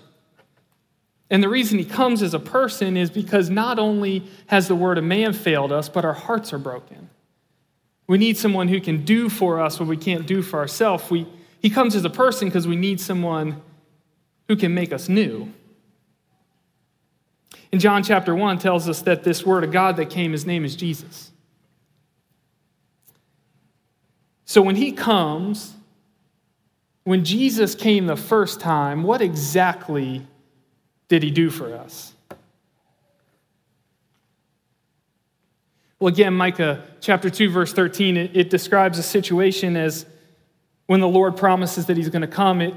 And 1.31 1.43
the 1.43 1.49
reason 1.49 1.79
He 1.79 1.85
comes 1.85 2.23
as 2.23 2.35
a 2.35 2.39
person 2.39 2.97
is 2.97 3.11
because 3.11 3.51
not 3.51 3.79
only 3.79 4.25
has 4.47 4.69
the 4.69 4.77
Word 4.77 4.99
of 4.99 5.05
man 5.05 5.33
failed 5.33 5.73
us, 5.73 5.89
but 5.89 6.05
our 6.05 6.13
hearts 6.13 6.53
are 6.53 6.59
broken. 6.59 7.11
We 8.07 8.19
need 8.19 8.37
someone 8.37 8.69
who 8.69 8.81
can 8.81 9.05
do 9.05 9.29
for 9.29 9.61
us 9.61 9.81
what 9.81 9.89
we 9.89 9.97
can't 9.97 10.27
do 10.27 10.43
for 10.43 10.59
ourselves. 10.61 11.11
We, 11.11 11.27
he 11.61 11.71
comes 11.71 11.97
as 11.97 12.05
a 12.05 12.11
person 12.11 12.49
because 12.49 12.69
we 12.69 12.77
need 12.77 13.01
someone 13.01 13.61
who 14.47 14.57
can 14.57 14.75
make 14.75 14.93
us 14.93 15.09
new. 15.09 15.53
In 17.73 17.81
John 17.81 18.05
chapter 18.05 18.35
1 18.35 18.59
tells 18.59 18.89
us 18.89 19.03
that 19.03 19.25
this 19.25 19.45
word 19.45 19.65
of 19.65 19.73
God 19.73 19.97
that 19.97 20.09
came, 20.09 20.33
his 20.33 20.47
name 20.47 20.65
is 20.65 20.77
Jesus. 20.77 21.33
So 24.45 24.63
when 24.63 24.77
he 24.77 24.93
comes, 24.93 25.75
when 27.07 27.25
Jesus 27.25 27.77
came 27.77 28.07
the 28.07 28.17
first 28.17 28.59
time, 28.59 29.05
what 29.05 29.23
exactly 29.23 30.27
did 31.07 31.23
he 31.23 31.31
do 31.31 31.51
for 31.51 31.73
us? 31.73 32.13
Well, 36.01 36.13
again, 36.13 36.35
Micah 36.35 36.83
chapter 37.01 37.31
2, 37.31 37.49
verse 37.49 37.73
13, 37.73 38.17
it, 38.17 38.37
it 38.37 38.51
describes 38.51 38.99
a 38.99 39.05
situation 39.05 39.77
as 39.77 40.05
when 40.87 40.99
the 40.99 41.07
Lord 41.07 41.37
promises 41.37 41.87
that 41.87 41.97
he's 41.97 42.09
going 42.09 42.23
to 42.23 42.27
come. 42.27 42.61
It 42.61 42.75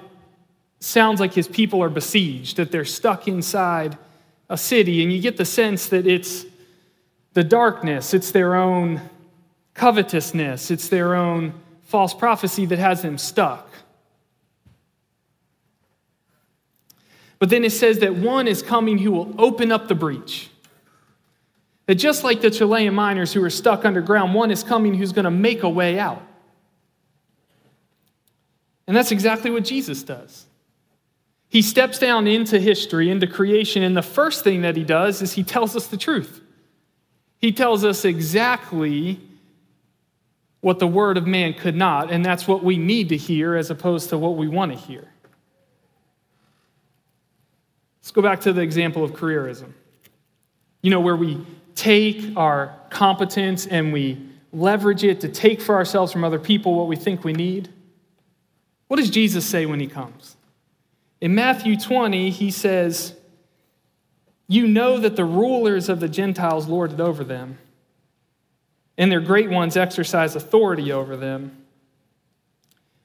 sounds 0.80 1.20
like 1.20 1.34
his 1.34 1.48
people 1.48 1.82
are 1.82 1.90
besieged, 1.90 2.58
that 2.58 2.72
they're 2.72 2.86
stuck 2.86 3.28
inside 3.28 3.98
a 4.48 4.60
city, 4.60 5.02
and 5.02 5.12
you 5.12 5.20
get 5.24 5.38
the 5.38 5.46
sense 5.46 5.88
that 5.88 6.06
it's 6.06 6.46
the 7.34 7.44
darkness, 7.44 8.14
it's 8.14 8.30
their 8.30 8.54
own 8.54 9.02
covetousness, 9.74 10.70
it's 10.70 10.88
their 10.88 11.16
own 11.16 11.56
false 11.82 12.14
prophecy 12.14 12.68
that 12.68 12.78
has 12.78 13.02
them 13.02 13.18
stuck. 13.18 13.69
But 17.40 17.50
then 17.50 17.64
it 17.64 17.72
says 17.72 18.00
that 18.00 18.16
one 18.16 18.48
is 18.48 18.62
coming 18.62 18.98
who 18.98 19.12
will 19.12 19.34
open 19.38 19.72
up 19.72 19.88
the 19.88 19.96
breach. 19.96 20.50
That 21.86 21.96
just 21.96 22.24
like 22.24 22.42
the 22.42 22.52
Chilean 22.52 22.94
miners 22.94 23.34
who 23.34 23.44
are 23.44 23.50
stuck 23.50 23.86
underground, 23.86 24.36
one 24.36 24.52
is 24.52 24.62
coming 24.62 24.94
who's 24.94 25.14
going 25.14 25.26
to 25.26 25.32
make 25.32 25.64
a 25.64 25.70
way 25.70 25.98
out. 25.98 26.22
And 28.86 28.96
that's 28.96 29.12
exactly 29.12 29.50
what 29.50 29.64
Jesus 29.64 30.04
does. 30.04 30.46
He 31.48 31.64
steps 31.64 31.98
down 31.98 32.28
into 32.28 32.60
history, 32.60 33.10
into 33.10 33.26
creation, 33.26 33.82
and 33.82 33.98
the 33.98 34.04
first 34.04 34.44
thing 34.44 34.62
that 34.62 34.76
he 34.76 34.84
does 34.84 35.22
is 35.22 35.34
he 35.34 35.44
tells 35.44 35.76
us 35.76 35.88
the 35.88 35.98
truth. 35.98 36.42
He 37.40 37.52
tells 37.52 37.84
us 37.84 38.06
exactly 38.06 39.20
what 40.62 40.78
the 40.78 40.88
word 40.88 41.18
of 41.18 41.26
man 41.26 41.54
could 41.54 41.76
not, 41.76 42.12
and 42.12 42.24
that's 42.24 42.48
what 42.48 42.64
we 42.64 42.78
need 42.78 43.10
to 43.10 43.18
hear 43.18 43.56
as 43.56 43.72
opposed 43.72 44.10
to 44.10 44.18
what 44.18 44.36
we 44.36 44.48
want 44.48 44.72
to 44.74 44.78
hear. 44.78 45.08
Let's 48.10 48.16
go 48.16 48.22
back 48.24 48.42
to 48.42 48.54
the 48.54 48.62
example 48.62 49.04
of 49.04 49.12
careerism. 49.12 49.72
You 50.82 50.90
know, 50.90 51.00
where 51.00 51.16
we 51.16 51.46
take 51.76 52.36
our 52.36 52.76
competence 52.90 53.68
and 53.68 53.94
we 53.94 54.20
leverage 54.52 55.04
it 55.04 55.22
to 55.22 55.30
take 55.30 55.62
for 55.62 55.76
ourselves 55.76 56.12
from 56.12 56.24
other 56.24 56.40
people 56.40 56.74
what 56.74 56.88
we 56.88 56.96
think 56.96 57.24
we 57.24 57.34
need. 57.34 57.70
What 58.88 58.98
does 58.98 59.12
Jesus 59.12 59.46
say 59.46 59.68
when 59.68 59.80
he 59.80 59.86
comes? 59.86 60.38
In 61.22 61.36
Matthew 61.36 61.78
20, 61.78 62.32
he 62.32 62.50
says, 62.50 63.14
You 64.48 64.66
know 64.66 65.00
that 65.00 65.16
the 65.16 65.24
rulers 65.24 65.88
of 65.88 66.00
the 66.00 66.10
Gentiles 66.10 66.68
lord 66.68 66.94
it 66.94 67.00
over 67.00 67.24
them, 67.24 67.60
and 68.98 69.12
their 69.12 69.22
great 69.22 69.52
ones 69.52 69.78
exercise 69.78 70.36
authority 70.36 70.92
over 70.92 71.16
them. 71.16 71.64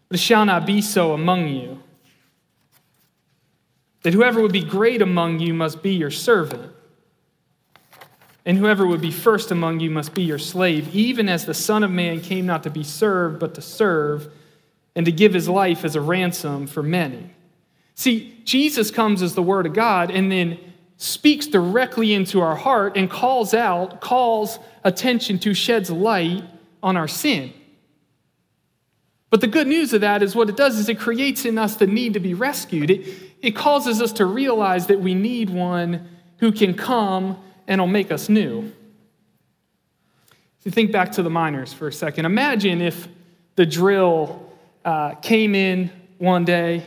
But 0.09 0.19
it 0.19 0.23
shall 0.23 0.47
not 0.47 0.65
be 0.65 0.81
so 0.81 1.13
among 1.13 1.49
you. 1.49 1.83
That 4.05 4.15
whoever 4.15 4.41
would 4.41 4.53
be 4.53 4.63
great 4.63 5.03
among 5.03 5.41
you 5.41 5.53
must 5.53 5.83
be 5.83 5.95
your 5.95 6.11
servant, 6.11 6.73
and 8.47 8.59
whoever 8.59 8.87
would 8.87 9.01
be 9.01 9.11
first 9.11 9.51
among 9.51 9.81
you 9.81 9.91
must 9.91 10.15
be 10.15 10.23
your 10.23 10.39
slave, 10.39 10.95
even 10.95 11.29
as 11.29 11.47
the 11.47 11.55
Son 11.55 11.83
of 11.83 11.91
Man 11.91 12.21
came 12.21 12.47
not 12.47 12.63
to 12.65 12.71
be 12.71 12.85
served, 12.85 13.41
but 13.41 13.55
to 13.55 13.63
serve, 13.63 14.31
and 14.95 15.07
to 15.07 15.13
give 15.13 15.33
his 15.33 15.49
life 15.49 15.85
as 15.85 15.97
a 15.97 16.01
ransom 16.01 16.67
for 16.67 16.83
many. 16.83 17.31
See, 17.95 18.39
Jesus 18.45 18.91
comes 18.91 19.23
as 19.23 19.35
the 19.35 19.43
Word 19.43 19.67
of 19.67 19.73
God 19.73 20.11
and 20.11 20.31
then 20.31 20.59
speaks 20.99 21.47
directly 21.47 22.13
into 22.13 22.41
our 22.41 22.57
heart 22.57 22.97
and 22.97 23.09
calls 23.11 23.55
out, 23.55 24.01
calls 24.01 24.59
attention 24.85 25.39
to, 25.41 25.55
sheds 25.55 25.91
light 25.91 26.45
on 26.83 26.97
our 26.97 27.09
sin. 27.09 27.53
But 29.31 29.41
the 29.41 29.47
good 29.47 29.67
news 29.67 29.93
of 29.93 30.03
that 30.03 30.23
is 30.23 30.37
what 30.37 30.49
it 30.49 30.57
does 30.57 30.79
is 30.79 30.89
it 30.89 30.99
creates 30.99 31.45
in 31.45 31.59
us 31.59 31.77
the 31.77 31.87
need 31.87 32.13
to 32.15 32.21
be 32.21 32.35
rescued. 32.35 32.91
It, 32.91 33.24
it 33.45 33.55
causes 33.55 34.01
us 34.01 34.13
to 34.13 34.25
realize 34.25 34.87
that 34.87 35.01
we 35.01 35.15
need 35.15 35.51
one 35.51 36.09
who 36.39 36.51
can 36.51 36.75
come 36.75 37.37
and 37.67 37.81
will 37.81 37.89
make 37.89 38.11
us 38.11 38.29
new. 38.29 38.73
If 40.59 40.67
you 40.67 40.71
think 40.71 40.93
back 40.93 41.13
to 41.13 41.23
the 41.23 41.31
miners 41.31 41.73
for 41.73 41.89
a 41.89 41.93
second, 41.93 42.25
imagine 42.25 42.81
if 42.81 43.07
the 43.57 43.67
drill 43.67 44.51
uh, 44.85 45.15
came 45.17 45.55
in 45.55 45.91
one 46.19 46.45
day 46.45 46.85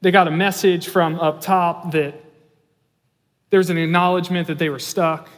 they 0.00 0.12
got 0.12 0.28
a 0.28 0.30
message 0.30 0.88
from 0.88 1.18
up 1.18 1.40
top 1.40 1.92
that 1.92 2.14
there 3.50 3.58
was 3.58 3.70
an 3.70 3.78
acknowledgement 3.78 4.46
that 4.46 4.58
they 4.58 4.68
were 4.68 4.78
stuck, 4.78 5.28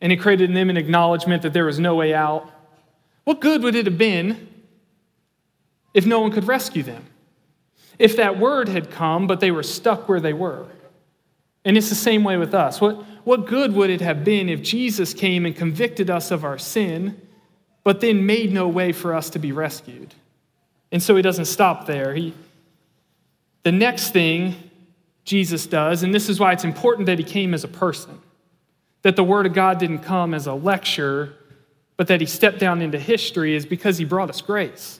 and 0.00 0.12
it 0.12 0.16
created 0.16 0.50
in 0.50 0.54
them 0.54 0.68
an 0.68 0.76
acknowledgement 0.76 1.42
that 1.42 1.52
there 1.54 1.64
was 1.64 1.78
no 1.78 1.94
way 1.94 2.12
out. 2.12 2.50
What 3.24 3.40
good 3.40 3.62
would 3.62 3.74
it 3.74 3.86
have 3.86 3.96
been 3.96 4.48
if 5.94 6.04
no 6.04 6.20
one 6.20 6.32
could 6.32 6.44
rescue 6.44 6.82
them? 6.82 7.06
If 8.00 8.16
that 8.16 8.38
word 8.38 8.70
had 8.70 8.90
come, 8.90 9.26
but 9.26 9.40
they 9.40 9.50
were 9.50 9.62
stuck 9.62 10.08
where 10.08 10.20
they 10.20 10.32
were? 10.32 10.66
And 11.66 11.76
it's 11.76 11.90
the 11.90 11.94
same 11.94 12.24
way 12.24 12.38
with 12.38 12.54
us. 12.54 12.80
What, 12.80 12.96
what 13.24 13.46
good 13.46 13.74
would 13.74 13.90
it 13.90 14.00
have 14.00 14.24
been 14.24 14.48
if 14.48 14.62
Jesus 14.62 15.12
came 15.12 15.44
and 15.44 15.54
convicted 15.54 16.08
us 16.08 16.30
of 16.30 16.42
our 16.42 16.56
sin, 16.56 17.20
but 17.84 18.00
then 18.00 18.24
made 18.24 18.52
no 18.52 18.66
way 18.66 18.92
for 18.92 19.14
us 19.14 19.28
to 19.30 19.38
be 19.38 19.52
rescued? 19.52 20.14
And 20.90 21.02
so 21.02 21.14
he 21.14 21.20
doesn't 21.20 21.44
stop 21.44 21.84
there. 21.84 22.14
He, 22.14 22.32
the 23.64 23.72
next 23.72 24.14
thing 24.14 24.54
Jesus 25.26 25.66
does, 25.66 26.02
and 26.02 26.14
this 26.14 26.30
is 26.30 26.40
why 26.40 26.52
it's 26.52 26.64
important 26.64 27.04
that 27.04 27.18
he 27.18 27.24
came 27.24 27.52
as 27.52 27.64
a 27.64 27.68
person, 27.68 28.18
that 29.02 29.14
the 29.14 29.22
Word 29.24 29.44
of 29.44 29.52
God 29.52 29.78
didn't 29.78 29.98
come 29.98 30.32
as 30.32 30.46
a 30.46 30.54
lecture, 30.54 31.34
but 31.98 32.06
that 32.06 32.22
he 32.22 32.26
stepped 32.26 32.58
down 32.60 32.80
into 32.80 32.98
history, 32.98 33.54
is 33.54 33.66
because 33.66 33.98
he 33.98 34.06
brought 34.06 34.30
us 34.30 34.40
grace. 34.40 34.99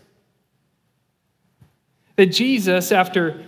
That 2.21 2.33
Jesus, 2.33 2.93
after 2.93 3.43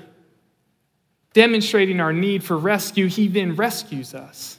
demonstrating 1.35 2.00
our 2.00 2.11
need 2.11 2.42
for 2.42 2.56
rescue, 2.56 3.06
he 3.06 3.28
then 3.28 3.54
rescues 3.54 4.14
us. 4.14 4.56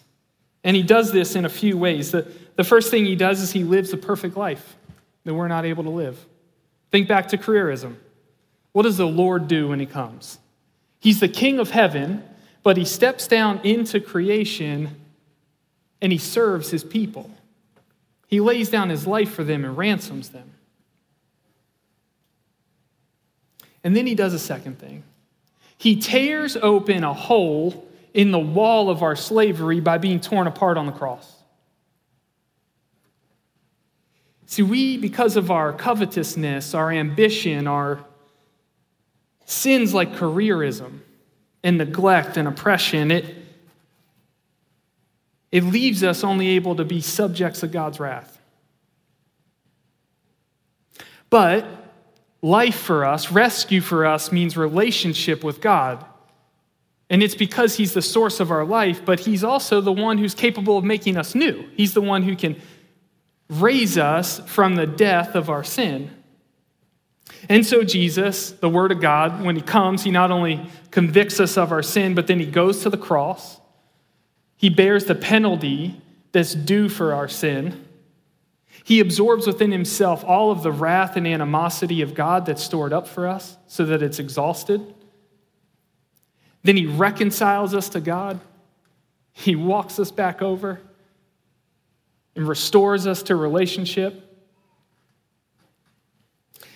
And 0.64 0.76
he 0.76 0.84
does 0.84 1.12
this 1.12 1.36
in 1.36 1.46
a 1.46 1.50
few 1.50 1.80
ways. 1.80 2.12
The, 2.12 2.32
the 2.56 2.64
first 2.64 2.92
thing 2.92 3.06
he 3.06 3.16
does 3.16 3.42
is 3.42 3.52
he 3.52 3.64
lives 3.64 3.92
a 3.92 3.98
perfect 3.98 4.38
life 4.38 4.76
that 5.24 5.34
we're 5.34 5.48
not 5.48 5.66
able 5.66 5.84
to 5.86 5.90
live. 5.90 6.24
Think 6.92 7.08
back 7.08 7.30
to 7.30 7.40
careerism. 7.40 7.96
What 8.72 8.84
does 8.84 8.98
the 8.98 9.08
Lord 9.08 9.48
do 9.48 9.70
when 9.70 9.80
he 9.80 9.88
comes? 9.88 10.38
He's 11.00 11.20
the 11.20 11.28
king 11.28 11.58
of 11.58 11.72
heaven, 11.72 12.24
but 12.62 12.78
he 12.78 12.86
steps 12.86 13.28
down 13.28 13.62
into 13.64 14.00
creation 14.00 14.96
and 16.04 16.12
he 16.12 16.20
serves 16.20 16.70
his 16.70 16.84
people. 16.84 17.32
He 18.28 18.40
lays 18.40 18.70
down 18.70 18.92
his 18.92 19.08
life 19.08 19.34
for 19.34 19.44
them 19.44 19.66
and 19.66 19.76
ransoms 19.76 20.30
them. 20.30 20.53
And 23.84 23.96
then 23.96 24.08
he 24.08 24.16
does 24.16 24.34
a 24.34 24.40
second 24.40 24.80
thing. 24.80 25.04
He 25.78 25.98
tears 25.98 26.56
open 26.56 27.04
a 27.04 27.14
hole 27.14 27.88
in 28.14 28.32
the 28.32 28.40
wall 28.40 28.90
of 28.90 29.04
our 29.04 29.16
slavery 29.16 29.80
by 29.80 29.98
being 29.98 30.20
torn 30.20 30.48
apart 30.48 30.78
on 30.78 30.86
the 30.86 30.92
cross. 30.92 31.30
See, 34.46 34.62
we, 34.62 34.98
because 34.98 35.36
of 35.36 35.50
our 35.52 35.74
covetousness, 35.74 36.74
our 36.74 36.92
ambition, 36.92 37.68
our 37.68 38.06
Sins 39.46 39.94
like 39.94 40.14
careerism 40.14 41.00
and 41.64 41.78
neglect 41.78 42.38
and 42.38 42.48
oppression, 42.48 43.12
it, 43.12 43.36
it 45.52 45.64
leaves 45.64 46.04
us 46.04 46.24
only 46.24 46.50
able 46.50 46.76
to 46.78 46.86
be 46.86 47.02
subjects 47.02 47.62
of 47.62 47.72
God's 47.72 48.00
wrath. 48.00 48.40
But 51.30 51.66
life 52.44 52.76
for 52.76 53.06
us, 53.06 53.32
rescue 53.32 53.82
for 53.82 54.06
us, 54.06 54.32
means 54.32 54.56
relationship 54.56 55.44
with 55.44 55.62
God. 55.62 56.06
And 57.10 57.24
it's 57.24 57.36
because 57.36 57.76
He's 57.76 57.94
the 57.94 58.02
source 58.02 58.40
of 58.40 58.52
our 58.52 58.66
life, 58.66 59.04
but 59.04 59.22
He's 59.22 59.44
also 59.44 59.82
the 59.82 59.92
one 59.92 60.20
who's 60.20 60.36
capable 60.36 60.78
of 60.78 60.84
making 60.84 61.18
us 61.18 61.34
new. 61.34 61.68
He's 61.76 61.94
the 61.94 62.02
one 62.02 62.22
who 62.22 62.36
can 62.36 62.62
raise 63.50 63.98
us 63.98 64.40
from 64.46 64.76
the 64.76 64.86
death 64.86 65.36
of 65.36 65.50
our 65.50 65.64
sin. 65.64 66.12
And 67.50 67.66
so, 67.66 67.84
Jesus, 67.84 68.52
the 68.52 68.70
Word 68.70 68.92
of 68.92 69.00
God, 69.00 69.44
when 69.44 69.56
He 69.56 69.62
comes, 69.62 70.04
He 70.04 70.12
not 70.12 70.30
only 70.30 70.70
convicts 70.92 71.40
us 71.40 71.58
of 71.58 71.72
our 71.72 71.84
sin, 71.84 72.14
but 72.14 72.28
then 72.28 72.40
He 72.40 72.46
goes 72.46 72.84
to 72.84 72.90
the 72.90 72.98
cross. 72.98 73.60
He 74.58 74.70
bears 74.70 75.06
the 75.06 75.16
penalty 75.16 76.02
that's 76.32 76.54
due 76.54 76.90
for 76.90 77.14
our 77.14 77.28
sin. 77.30 77.86
He 78.84 79.00
absorbs 79.00 79.48
within 79.48 79.72
Himself 79.72 80.24
all 80.24 80.52
of 80.52 80.64
the 80.64 80.72
wrath 80.72 81.16
and 81.16 81.26
animosity 81.26 82.02
of 82.02 82.14
God 82.14 82.46
that's 82.46 82.64
stored 82.64 82.94
up 82.94 83.08
for 83.08 83.28
us 83.28 83.58
so 83.68 83.86
that 83.86 84.02
it's 84.02 84.20
exhausted. 84.20 84.94
Then 86.64 86.78
He 86.78 86.86
reconciles 86.86 87.74
us 87.74 87.90
to 87.90 88.02
God. 88.02 88.40
He 89.32 89.56
walks 89.56 90.00
us 90.00 90.12
back 90.12 90.42
over 90.42 90.80
and 92.36 92.48
restores 92.48 93.08
us 93.08 93.24
to 93.24 93.36
relationship. 93.36 94.30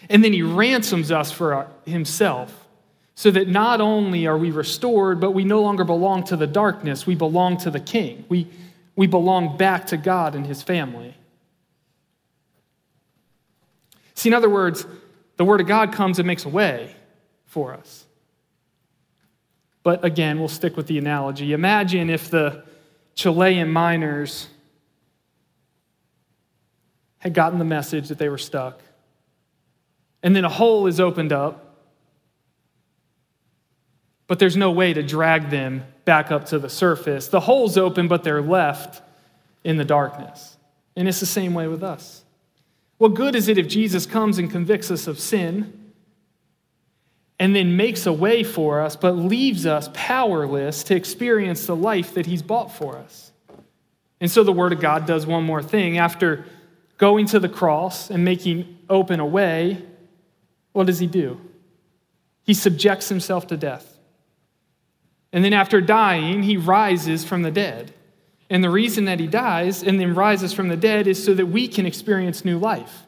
And 0.10 0.24
then 0.24 0.34
he 0.34 0.42
ransoms 0.42 1.12
us 1.12 1.32
for 1.32 1.54
our, 1.54 1.68
himself 1.86 2.68
so 3.16 3.32
that 3.32 3.48
not 3.48 3.82
only 3.82 4.28
are 4.28 4.38
we 4.38 4.52
restored, 4.52 5.20
but 5.20 5.32
we 5.32 5.44
no 5.44 5.62
longer 5.62 5.84
belong 5.84 6.24
to 6.26 6.36
the 6.36 6.48
darkness, 6.48 7.08
we 7.08 7.16
belong 7.16 7.58
to 7.58 7.72
the 7.72 7.80
King. 7.80 8.26
We, 8.30 8.48
we 8.96 9.08
belong 9.08 9.58
back 9.58 9.88
to 9.88 9.98
God 9.98 10.36
and 10.36 10.46
His 10.46 10.62
family. 10.62 11.17
See, 14.18 14.30
in 14.30 14.34
other 14.34 14.50
words, 14.50 14.86
the 15.38 15.46
Word 15.46 15.62
of 15.62 15.68
God 15.68 15.94
comes 15.94 16.20
and 16.20 16.28
makes 16.28 16.44
a 16.44 16.50
way 16.50 16.94
for 17.46 17.74
us. 17.74 18.06
But 19.84 20.04
again, 20.04 20.40
we'll 20.40 20.50
stick 20.50 20.76
with 20.76 20.88
the 20.88 20.98
analogy. 20.98 21.54
Imagine 21.54 22.10
if 22.10 22.30
the 22.30 22.66
Chilean 23.16 23.72
miners 23.72 24.48
had 27.20 27.34
gotten 27.34 27.58
the 27.58 27.66
message 27.66 28.10
that 28.10 28.18
they 28.18 28.28
were 28.28 28.38
stuck, 28.38 28.82
and 30.22 30.36
then 30.36 30.44
a 30.44 30.50
hole 30.50 30.88
is 30.88 31.00
opened 31.00 31.32
up 31.32 31.68
but 34.28 34.40
there's 34.40 34.58
no 34.58 34.72
way 34.72 34.94
to 34.94 35.02
drag 35.02 35.50
them 35.50 35.86
back 36.06 36.32
up 36.32 36.46
to 36.48 36.60
the 36.60 36.70
surface. 36.70 37.30
The 37.30 37.40
hole's 37.40 37.78
open, 37.78 38.08
but 38.08 38.24
they're 38.24 38.42
left 38.42 39.02
in 39.64 39.78
the 39.78 39.86
darkness. 39.86 40.58
And 40.96 41.08
it's 41.08 41.22
the 41.22 41.26
same 41.26 41.54
way 41.54 41.68
with 41.68 41.82
us. 41.82 42.24
What 42.98 43.14
good 43.14 43.36
is 43.36 43.48
it 43.48 43.58
if 43.58 43.68
Jesus 43.68 44.06
comes 44.06 44.38
and 44.38 44.50
convicts 44.50 44.90
us 44.90 45.08
of 45.08 45.20
sin 45.20 45.92
and 47.40 47.56
then 47.56 47.78
makes 47.78 48.06
a 48.06 48.14
way 48.14 48.44
for 48.44 48.82
us, 48.82 48.96
but 48.96 49.12
leaves 49.12 49.66
us 49.66 49.90
powerless 49.94 50.84
to 50.86 50.96
experience 50.96 51.68
the 51.68 51.76
life 51.76 52.16
that 52.16 52.26
he's 52.26 52.42
bought 52.42 52.72
for 52.72 52.98
us? 52.98 53.32
And 54.20 54.32
so 54.32 54.44
the 54.44 54.52
Word 54.52 54.74
of 54.74 54.80
God 54.80 55.06
does 55.06 55.26
one 55.28 55.44
more 55.44 55.62
thing. 55.62 56.00
After 56.00 56.46
going 56.98 57.28
to 57.28 57.40
the 57.40 57.50
cross 57.50 58.10
and 58.10 58.26
making 58.26 58.78
open 58.90 59.20
a 59.20 59.26
way, 59.26 59.84
what 60.74 60.88
does 60.88 61.00
he 61.00 61.08
do? 61.08 61.40
He 62.44 62.54
subjects 62.54 63.10
himself 63.10 63.48
to 63.48 63.58
death. 63.58 63.98
And 65.32 65.44
then 65.44 65.54
after 65.54 65.82
dying, 65.82 66.44
he 66.44 66.58
rises 66.58 67.24
from 67.24 67.44
the 67.44 67.52
dead. 67.52 67.94
And 68.50 68.64
the 68.64 68.70
reason 68.70 69.06
that 69.06 69.20
he 69.20 69.28
dies 69.28 69.84
and 69.84 70.00
then 70.00 70.16
rises 70.16 70.54
from 70.54 70.70
the 70.70 70.78
dead 70.78 71.08
is 71.08 71.24
so 71.24 71.34
that 71.34 71.48
we 71.48 71.68
can 71.68 71.86
experience 71.86 72.46
new 72.46 72.58
life. 72.58 73.04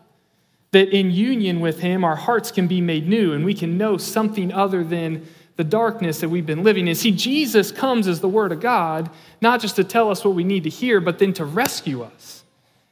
That 0.72 0.90
in 0.90 1.12
union 1.12 1.62
with 1.62 1.80
him, 1.80 2.04
our 2.04 2.16
hearts 2.16 2.52
can 2.52 2.68
be 2.68 2.82
made 2.82 3.08
new 3.08 3.34
and 3.34 3.46
we 3.46 3.54
can 3.54 3.78
know 3.78 3.98
something 3.98 4.52
other 4.52 4.84
than 4.84 5.26
the 5.56 5.64
darkness 5.64 6.20
that 6.22 6.30
we've 6.30 6.46
been 6.46 6.64
living 6.64 6.88
in. 6.88 6.96
See, 6.96 7.12
Jesus 7.12 7.72
comes 7.72 8.08
as 8.08 8.22
the 8.22 8.30
Word 8.30 8.52
of 8.52 8.62
God, 8.62 9.10
not 9.42 9.60
just 9.60 9.76
to 9.78 9.84
tell 9.84 10.10
us 10.10 10.24
what 10.24 10.36
we 10.36 10.44
need 10.44 10.64
to 10.64 10.70
hear, 10.70 11.02
but 11.02 11.20
then 11.20 11.34
to 11.34 11.46
rescue 11.46 12.02
us, 12.02 12.44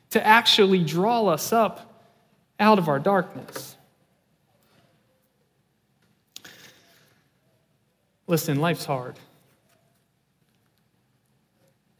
to 0.09 0.25
actually 0.25 0.83
draw 0.83 1.27
us 1.27 1.53
up 1.53 2.03
out 2.59 2.77
of 2.77 2.89
our 2.89 2.99
darkness. 2.99 3.77
Listen, 8.27 8.59
life's 8.59 8.85
hard. 8.85 9.15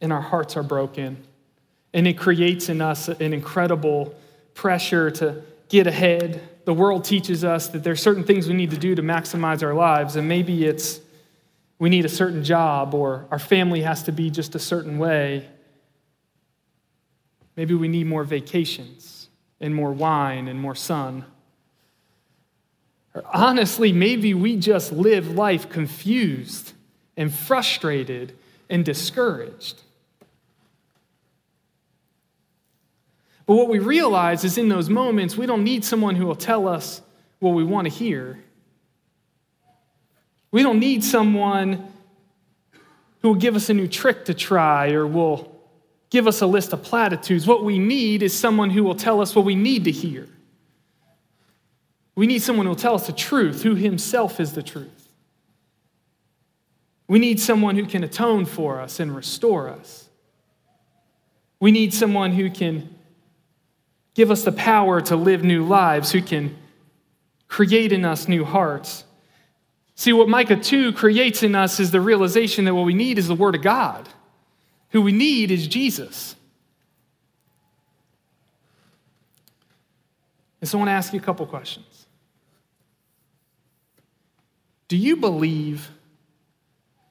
And 0.00 0.12
our 0.12 0.20
hearts 0.20 0.56
are 0.56 0.62
broken. 0.62 1.22
And 1.92 2.06
it 2.06 2.18
creates 2.18 2.68
in 2.68 2.80
us 2.80 3.08
an 3.08 3.32
incredible 3.32 4.14
pressure 4.54 5.10
to 5.12 5.42
get 5.68 5.86
ahead. 5.86 6.40
The 6.64 6.74
world 6.74 7.04
teaches 7.04 7.44
us 7.44 7.68
that 7.68 7.82
there's 7.82 8.02
certain 8.02 8.24
things 8.24 8.48
we 8.48 8.54
need 8.54 8.70
to 8.70 8.78
do 8.78 8.94
to 8.94 9.02
maximize 9.02 9.62
our 9.62 9.74
lives. 9.74 10.16
And 10.16 10.28
maybe 10.28 10.64
it's 10.64 11.00
we 11.78 11.88
need 11.88 12.04
a 12.04 12.08
certain 12.08 12.42
job 12.42 12.92
or 12.94 13.26
our 13.30 13.38
family 13.38 13.82
has 13.82 14.02
to 14.04 14.12
be 14.12 14.30
just 14.30 14.54
a 14.54 14.58
certain 14.58 14.98
way. 14.98 15.48
Maybe 17.56 17.74
we 17.74 17.88
need 17.88 18.06
more 18.06 18.24
vacations 18.24 19.28
and 19.60 19.74
more 19.74 19.92
wine 19.92 20.48
and 20.48 20.60
more 20.60 20.74
sun. 20.74 21.24
Or 23.14 23.24
honestly, 23.32 23.92
maybe 23.92 24.34
we 24.34 24.56
just 24.56 24.92
live 24.92 25.30
life 25.30 25.68
confused 25.68 26.72
and 27.16 27.32
frustrated 27.32 28.36
and 28.68 28.84
discouraged. 28.84 29.82
But 33.48 33.54
what 33.54 33.68
we 33.68 33.78
realize 33.78 34.44
is 34.44 34.58
in 34.58 34.68
those 34.68 34.90
moments, 34.90 35.34
we 35.34 35.46
don't 35.46 35.64
need 35.64 35.82
someone 35.82 36.16
who 36.16 36.26
will 36.26 36.36
tell 36.36 36.68
us 36.68 37.00
what 37.38 37.54
we 37.54 37.64
want 37.64 37.86
to 37.86 37.90
hear. 37.90 38.38
We 40.50 40.62
don't 40.62 40.78
need 40.78 41.02
someone 41.02 41.90
who 43.22 43.28
will 43.28 43.36
give 43.36 43.56
us 43.56 43.70
a 43.70 43.74
new 43.74 43.88
trick 43.88 44.26
to 44.26 44.34
try 44.34 44.90
or 44.90 45.06
will 45.06 45.50
give 46.10 46.26
us 46.26 46.42
a 46.42 46.46
list 46.46 46.74
of 46.74 46.82
platitudes. 46.82 47.46
What 47.46 47.64
we 47.64 47.78
need 47.78 48.22
is 48.22 48.38
someone 48.38 48.68
who 48.68 48.84
will 48.84 48.94
tell 48.94 49.18
us 49.18 49.34
what 49.34 49.46
we 49.46 49.54
need 49.54 49.84
to 49.84 49.92
hear. 49.92 50.28
We 52.14 52.26
need 52.26 52.42
someone 52.42 52.66
who 52.66 52.70
will 52.70 52.76
tell 52.76 52.96
us 52.96 53.06
the 53.06 53.14
truth, 53.14 53.62
who 53.62 53.76
himself 53.76 54.40
is 54.40 54.52
the 54.52 54.62
truth. 54.62 55.08
We 57.06 57.18
need 57.18 57.40
someone 57.40 57.76
who 57.76 57.86
can 57.86 58.04
atone 58.04 58.44
for 58.44 58.78
us 58.78 59.00
and 59.00 59.16
restore 59.16 59.70
us. 59.70 60.10
We 61.60 61.70
need 61.70 61.94
someone 61.94 62.32
who 62.32 62.50
can 62.50 62.94
give 64.18 64.32
us 64.32 64.42
the 64.42 64.50
power 64.50 65.00
to 65.00 65.14
live 65.14 65.44
new 65.44 65.64
lives, 65.64 66.10
who 66.10 66.20
can 66.20 66.56
create 67.46 67.92
in 67.92 68.04
us 68.04 68.26
new 68.26 68.44
hearts. 68.44 69.04
See, 69.94 70.12
what 70.12 70.28
Micah 70.28 70.56
2 70.56 70.92
creates 70.94 71.44
in 71.44 71.54
us 71.54 71.78
is 71.78 71.92
the 71.92 72.00
realization 72.00 72.64
that 72.64 72.74
what 72.74 72.84
we 72.84 72.94
need 72.94 73.16
is 73.16 73.28
the 73.28 73.36
Word 73.36 73.54
of 73.54 73.62
God. 73.62 74.08
Who 74.90 75.02
we 75.02 75.12
need 75.12 75.52
is 75.52 75.68
Jesus. 75.68 76.34
And 80.60 80.68
so 80.68 80.78
I 80.78 80.80
want 80.80 80.88
to 80.88 80.94
ask 80.94 81.12
you 81.12 81.20
a 81.20 81.22
couple 81.22 81.46
questions. 81.46 82.06
Do 84.88 84.96
you 84.96 85.14
believe 85.14 85.92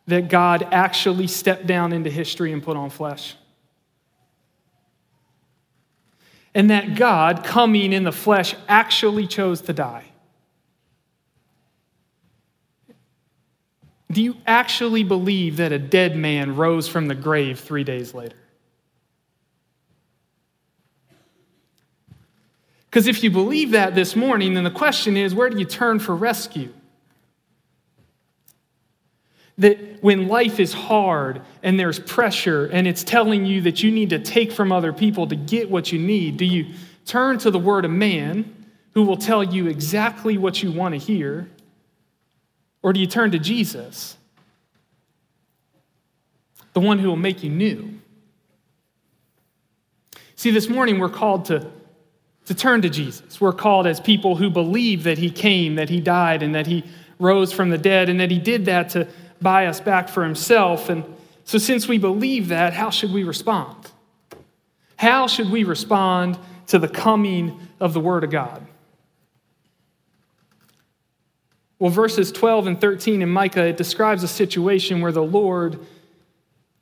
that 0.07 0.27
God 0.27 0.67
actually 0.73 1.27
stepped 1.27 1.67
down 1.67 1.93
into 1.93 2.09
history 2.09 2.51
and 2.51 2.61
put 2.61 2.75
on 2.75 2.89
flesh? 2.89 3.37
And 6.57 6.71
that 6.71 6.95
God, 6.95 7.43
coming 7.43 7.93
in 7.93 8.03
the 8.03 8.11
flesh, 8.11 8.55
actually 8.67 9.27
chose 9.27 9.61
to 9.61 9.73
die? 9.73 10.05
Do 14.11 14.23
you 14.23 14.37
actually 14.47 15.03
believe 15.03 15.57
that 15.57 15.71
a 15.71 15.77
dead 15.77 16.15
man 16.15 16.55
rose 16.55 16.87
from 16.87 17.09
the 17.09 17.13
grave 17.13 17.59
three 17.59 17.83
days 17.83 18.15
later? 18.15 18.39
Because 22.89 23.05
if 23.05 23.23
you 23.23 23.29
believe 23.29 23.69
that 23.71 23.93
this 23.93 24.15
morning, 24.15 24.55
then 24.55 24.63
the 24.63 24.71
question 24.71 25.15
is 25.15 25.35
where 25.35 25.51
do 25.51 25.59
you 25.59 25.65
turn 25.65 25.99
for 25.99 26.15
rescue? 26.15 26.73
That 29.59 30.03
when 30.03 30.27
life 30.27 30.59
is 30.59 30.73
hard 30.73 31.41
and 31.63 31.79
there's 31.79 31.99
pressure 31.99 32.67
and 32.67 32.87
it's 32.87 33.03
telling 33.03 33.45
you 33.45 33.61
that 33.61 33.81
you 33.81 33.91
need 33.91 34.11
to 34.11 34.19
take 34.19 34.51
from 34.51 34.71
other 34.71 34.93
people 34.93 35.27
to 35.27 35.35
get 35.35 35.71
what 35.71 35.91
you 35.91 35.97
need, 35.97 36.37
do 36.37 36.45
you 36.45 36.73
turn 37.05 37.39
to 37.39 37.49
the 37.49 37.57
word 37.57 37.83
of 37.83 37.91
man 37.91 38.53
who 38.93 39.03
will 39.03 39.17
tell 39.17 39.43
you 39.43 39.67
exactly 39.67 40.37
what 40.37 40.61
you 40.61 40.71
want 40.71 40.93
to 40.93 40.99
hear? 40.99 41.49
Or 42.83 42.93
do 42.93 42.99
you 42.99 43.07
turn 43.07 43.31
to 43.31 43.39
Jesus, 43.39 44.15
the 46.73 46.79
one 46.79 46.99
who 46.99 47.07
will 47.07 47.15
make 47.15 47.43
you 47.43 47.49
new? 47.49 47.99
See, 50.35 50.51
this 50.51 50.69
morning 50.69 50.99
we're 50.99 51.09
called 51.09 51.45
to, 51.45 51.65
to 52.45 52.53
turn 52.53 52.83
to 52.83 52.89
Jesus. 52.89 53.41
We're 53.41 53.53
called 53.53 53.87
as 53.87 53.99
people 53.99 54.35
who 54.35 54.51
believe 54.51 55.03
that 55.03 55.17
he 55.17 55.31
came, 55.31 55.75
that 55.75 55.89
he 55.89 55.99
died, 55.99 56.43
and 56.43 56.53
that 56.53 56.67
he 56.67 56.83
rose 57.17 57.51
from 57.51 57.71
the 57.71 57.77
dead, 57.77 58.07
and 58.07 58.19
that 58.19 58.29
he 58.29 58.37
did 58.37 58.65
that 58.65 58.89
to 58.91 59.07
buy 59.41 59.67
us 59.67 59.79
back 59.79 60.09
for 60.09 60.23
himself. 60.23 60.89
And 60.89 61.03
so, 61.45 61.57
since 61.57 61.87
we 61.87 61.97
believe 61.97 62.49
that, 62.49 62.73
how 62.73 62.89
should 62.89 63.11
we 63.11 63.23
respond? 63.23 63.91
How 64.97 65.27
should 65.27 65.49
we 65.49 65.63
respond 65.63 66.37
to 66.67 66.79
the 66.79 66.87
coming 66.87 67.59
of 67.79 67.93
the 67.93 67.99
Word 67.99 68.23
of 68.23 68.31
God? 68.31 68.65
Well, 71.79 71.91
verses 71.91 72.31
12 72.31 72.67
and 72.67 72.81
13 72.81 73.21
in 73.21 73.29
Micah, 73.29 73.67
it 73.67 73.77
describes 73.77 74.23
a 74.23 74.27
situation 74.27 75.01
where 75.01 75.11
the 75.11 75.23
Lord 75.23 75.79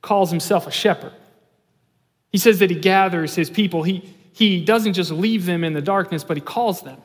calls 0.00 0.30
himself 0.30 0.66
a 0.66 0.70
shepherd. 0.70 1.12
He 2.32 2.38
says 2.38 2.58
that 2.60 2.70
he 2.70 2.76
gathers 2.76 3.34
his 3.34 3.50
people. 3.50 3.82
He, 3.82 4.14
he 4.32 4.64
doesn't 4.64 4.94
just 4.94 5.10
leave 5.10 5.46
them 5.46 5.64
in 5.64 5.74
the 5.74 5.82
darkness, 5.82 6.24
but 6.24 6.36
he 6.36 6.40
calls 6.40 6.82
them. 6.82 7.00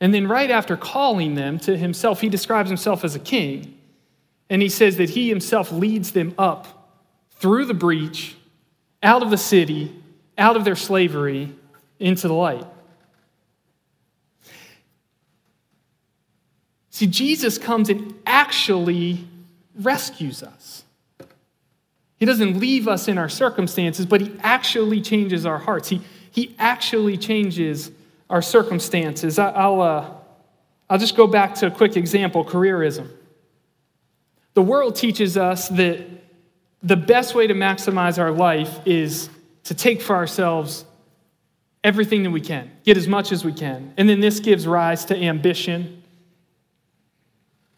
And 0.00 0.12
then, 0.12 0.28
right 0.28 0.50
after 0.50 0.76
calling 0.76 1.34
them 1.34 1.58
to 1.60 1.76
himself, 1.76 2.20
he 2.20 2.28
describes 2.28 2.68
himself 2.68 3.04
as 3.04 3.14
a 3.14 3.20
king. 3.20 3.78
And 4.54 4.62
he 4.62 4.68
says 4.68 4.98
that 4.98 5.10
he 5.10 5.28
himself 5.28 5.72
leads 5.72 6.12
them 6.12 6.32
up 6.38 6.92
through 7.32 7.64
the 7.64 7.74
breach, 7.74 8.36
out 9.02 9.20
of 9.20 9.30
the 9.30 9.36
city, 9.36 9.92
out 10.38 10.54
of 10.54 10.64
their 10.64 10.76
slavery, 10.76 11.52
into 11.98 12.28
the 12.28 12.34
light. 12.34 12.64
See, 16.90 17.08
Jesus 17.08 17.58
comes 17.58 17.88
and 17.88 18.14
actually 18.24 19.26
rescues 19.74 20.44
us. 20.44 20.84
He 22.18 22.24
doesn't 22.24 22.56
leave 22.56 22.86
us 22.86 23.08
in 23.08 23.18
our 23.18 23.28
circumstances, 23.28 24.06
but 24.06 24.20
he 24.20 24.36
actually 24.38 25.00
changes 25.00 25.44
our 25.44 25.58
hearts. 25.58 25.88
He, 25.88 26.00
he 26.30 26.54
actually 26.60 27.18
changes 27.18 27.90
our 28.30 28.40
circumstances. 28.40 29.36
I, 29.36 29.66
will 29.66 29.82
uh, 29.82 30.10
I'll 30.88 30.98
just 30.98 31.16
go 31.16 31.26
back 31.26 31.56
to 31.56 31.66
a 31.66 31.72
quick 31.72 31.96
example 31.96 32.44
careerism. 32.44 33.10
The 34.54 34.62
world 34.62 34.96
teaches 34.96 35.36
us 35.36 35.68
that 35.70 36.06
the 36.82 36.96
best 36.96 37.34
way 37.34 37.46
to 37.46 37.54
maximize 37.54 38.18
our 38.18 38.30
life 38.30 38.80
is 38.86 39.28
to 39.64 39.74
take 39.74 40.00
for 40.00 40.14
ourselves 40.14 40.84
everything 41.82 42.22
that 42.22 42.30
we 42.30 42.40
can, 42.40 42.70
get 42.84 42.96
as 42.96 43.08
much 43.08 43.32
as 43.32 43.44
we 43.44 43.52
can. 43.52 43.92
And 43.96 44.08
then 44.08 44.20
this 44.20 44.40
gives 44.40 44.66
rise 44.66 45.04
to 45.06 45.16
ambition. 45.16 46.02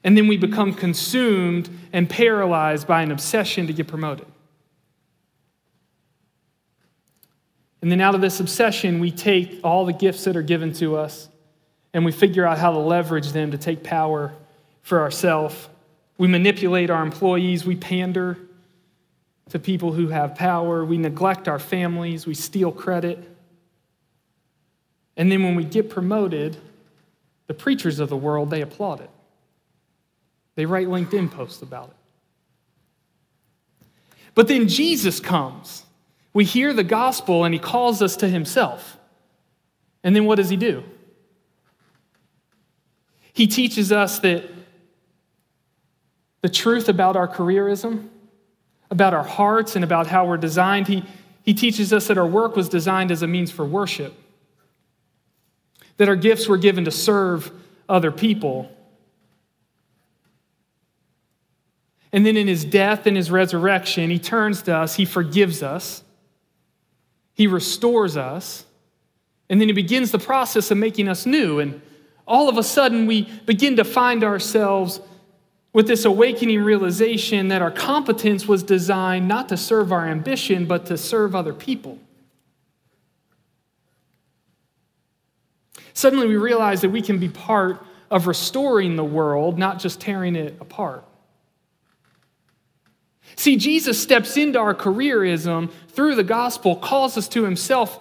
And 0.04 0.16
then 0.16 0.28
we 0.28 0.36
become 0.36 0.74
consumed 0.74 1.68
and 1.92 2.08
paralyzed 2.08 2.86
by 2.86 3.02
an 3.02 3.10
obsession 3.10 3.66
to 3.66 3.72
get 3.72 3.88
promoted. 3.88 4.26
And 7.82 7.90
then 7.90 8.00
out 8.00 8.14
of 8.14 8.20
this 8.20 8.40
obsession, 8.40 9.00
we 9.00 9.10
take 9.10 9.60
all 9.62 9.84
the 9.84 9.92
gifts 9.92 10.24
that 10.24 10.36
are 10.36 10.42
given 10.42 10.72
to 10.74 10.96
us 10.96 11.28
and 11.92 12.04
we 12.04 12.12
figure 12.12 12.44
out 12.44 12.58
how 12.58 12.72
to 12.72 12.78
leverage 12.78 13.32
them 13.32 13.52
to 13.52 13.58
take 13.58 13.82
power 13.82 14.34
for 14.82 15.00
ourselves. 15.00 15.68
We 16.18 16.28
manipulate 16.28 16.90
our 16.90 17.02
employees, 17.02 17.64
we 17.64 17.76
pander 17.76 18.38
to 19.50 19.58
people 19.58 19.92
who 19.92 20.08
have 20.08 20.34
power, 20.34 20.84
we 20.84 20.98
neglect 20.98 21.46
our 21.46 21.58
families, 21.58 22.26
we 22.26 22.34
steal 22.34 22.72
credit. 22.72 23.18
And 25.16 25.30
then 25.30 25.42
when 25.42 25.54
we 25.54 25.64
get 25.64 25.88
promoted, 25.88 26.56
the 27.46 27.54
preachers 27.54 28.00
of 28.00 28.08
the 28.08 28.16
world, 28.16 28.50
they 28.50 28.60
applaud 28.60 29.00
it. 29.00 29.10
They 30.56 30.66
write 30.66 30.88
LinkedIn 30.88 31.30
posts 31.30 31.62
about 31.62 31.88
it. 31.88 31.96
But 34.34 34.48
then 34.48 34.68
Jesus 34.68 35.20
comes. 35.20 35.84
We 36.32 36.44
hear 36.44 36.72
the 36.72 36.84
gospel 36.84 37.44
and 37.44 37.54
he 37.54 37.60
calls 37.60 38.02
us 38.02 38.16
to 38.16 38.28
himself. 38.28 38.98
And 40.02 40.14
then 40.14 40.24
what 40.24 40.36
does 40.36 40.50
he 40.50 40.56
do? 40.56 40.82
He 43.32 43.46
teaches 43.46 43.92
us 43.92 44.18
that 44.20 44.44
the 46.46 46.52
truth 46.52 46.88
about 46.88 47.16
our 47.16 47.26
careerism, 47.26 48.06
about 48.88 49.12
our 49.12 49.24
hearts, 49.24 49.74
and 49.74 49.82
about 49.82 50.06
how 50.06 50.24
we're 50.24 50.36
designed. 50.36 50.86
He, 50.86 51.02
he 51.42 51.52
teaches 51.52 51.92
us 51.92 52.06
that 52.06 52.16
our 52.16 52.26
work 52.26 52.54
was 52.54 52.68
designed 52.68 53.10
as 53.10 53.20
a 53.20 53.26
means 53.26 53.50
for 53.50 53.64
worship, 53.64 54.14
that 55.96 56.08
our 56.08 56.14
gifts 56.14 56.46
were 56.46 56.56
given 56.56 56.84
to 56.84 56.92
serve 56.92 57.50
other 57.88 58.12
people. 58.12 58.70
And 62.12 62.24
then 62.24 62.36
in 62.36 62.46
his 62.46 62.64
death 62.64 63.08
and 63.08 63.16
his 63.16 63.28
resurrection, 63.28 64.08
he 64.08 64.20
turns 64.20 64.62
to 64.62 64.76
us, 64.76 64.94
he 64.94 65.04
forgives 65.04 65.64
us, 65.64 66.04
he 67.34 67.48
restores 67.48 68.16
us, 68.16 68.64
and 69.50 69.60
then 69.60 69.66
he 69.66 69.74
begins 69.74 70.12
the 70.12 70.20
process 70.20 70.70
of 70.70 70.78
making 70.78 71.08
us 71.08 71.26
new. 71.26 71.58
And 71.58 71.82
all 72.24 72.48
of 72.48 72.56
a 72.56 72.62
sudden, 72.62 73.08
we 73.08 73.22
begin 73.46 73.74
to 73.78 73.84
find 73.84 74.22
ourselves 74.22 75.00
with 75.76 75.86
this 75.86 76.06
awakening 76.06 76.62
realization 76.62 77.48
that 77.48 77.60
our 77.60 77.70
competence 77.70 78.48
was 78.48 78.62
designed 78.62 79.28
not 79.28 79.46
to 79.50 79.58
serve 79.58 79.92
our 79.92 80.08
ambition, 80.08 80.64
but 80.64 80.86
to 80.86 80.96
serve 80.96 81.34
other 81.34 81.52
people. 81.52 81.98
Suddenly, 85.92 86.28
we 86.28 86.36
realize 86.36 86.80
that 86.80 86.88
we 86.88 87.02
can 87.02 87.18
be 87.18 87.28
part 87.28 87.84
of 88.10 88.26
restoring 88.26 88.96
the 88.96 89.04
world, 89.04 89.58
not 89.58 89.78
just 89.78 90.00
tearing 90.00 90.34
it 90.34 90.56
apart. 90.62 91.04
See, 93.34 93.56
Jesus 93.58 94.02
steps 94.02 94.38
into 94.38 94.58
our 94.58 94.74
careerism 94.74 95.70
through 95.88 96.14
the 96.14 96.24
gospel, 96.24 96.76
calls 96.76 97.18
us 97.18 97.28
to 97.28 97.44
himself, 97.44 98.00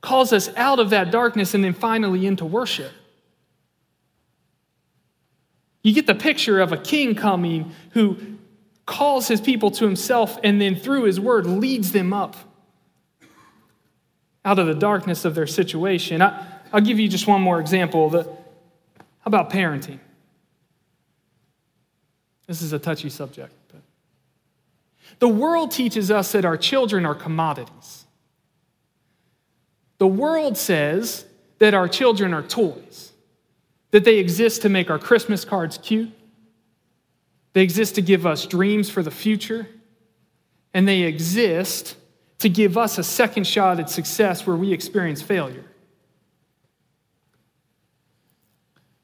calls 0.00 0.32
us 0.32 0.50
out 0.56 0.80
of 0.80 0.90
that 0.90 1.12
darkness, 1.12 1.54
and 1.54 1.62
then 1.62 1.72
finally 1.72 2.26
into 2.26 2.44
worship. 2.44 2.90
You 5.86 5.92
get 5.92 6.08
the 6.08 6.16
picture 6.16 6.60
of 6.60 6.72
a 6.72 6.76
king 6.76 7.14
coming 7.14 7.70
who 7.90 8.16
calls 8.86 9.28
his 9.28 9.40
people 9.40 9.70
to 9.70 9.84
himself 9.84 10.36
and 10.42 10.60
then 10.60 10.74
through 10.74 11.04
his 11.04 11.20
word 11.20 11.46
leads 11.46 11.92
them 11.92 12.12
up 12.12 12.34
out 14.44 14.58
of 14.58 14.66
the 14.66 14.74
darkness 14.74 15.24
of 15.24 15.36
their 15.36 15.46
situation. 15.46 16.22
I, 16.22 16.44
will 16.72 16.80
give 16.80 16.98
you 16.98 17.06
just 17.06 17.28
one 17.28 17.40
more 17.40 17.60
example. 17.60 18.10
The, 18.10 18.24
how 18.24 19.26
about 19.26 19.50
parenting? 19.50 20.00
This 22.48 22.62
is 22.62 22.72
a 22.72 22.80
touchy 22.80 23.08
subject. 23.08 23.54
But 23.68 23.82
the 25.20 25.28
world 25.28 25.70
teaches 25.70 26.10
us 26.10 26.32
that 26.32 26.44
our 26.44 26.56
children 26.56 27.06
are 27.06 27.14
commodities. 27.14 28.06
The 29.98 30.08
world 30.08 30.58
says 30.58 31.26
that 31.60 31.74
our 31.74 31.86
children 31.86 32.34
are 32.34 32.42
toys 32.42 33.12
that 33.96 34.04
they 34.04 34.18
exist 34.18 34.60
to 34.60 34.68
make 34.68 34.90
our 34.90 34.98
Christmas 34.98 35.42
cards 35.42 35.78
cute, 35.78 36.10
they 37.54 37.62
exist 37.62 37.94
to 37.94 38.02
give 38.02 38.26
us 38.26 38.44
dreams 38.44 38.90
for 38.90 39.02
the 39.02 39.10
future, 39.10 39.66
and 40.74 40.86
they 40.86 41.04
exist 41.04 41.96
to 42.40 42.50
give 42.50 42.76
us 42.76 42.98
a 42.98 43.02
second 43.02 43.46
shot 43.46 43.80
at 43.80 43.88
success 43.88 44.46
where 44.46 44.54
we 44.54 44.70
experience 44.70 45.22
failure. 45.22 45.64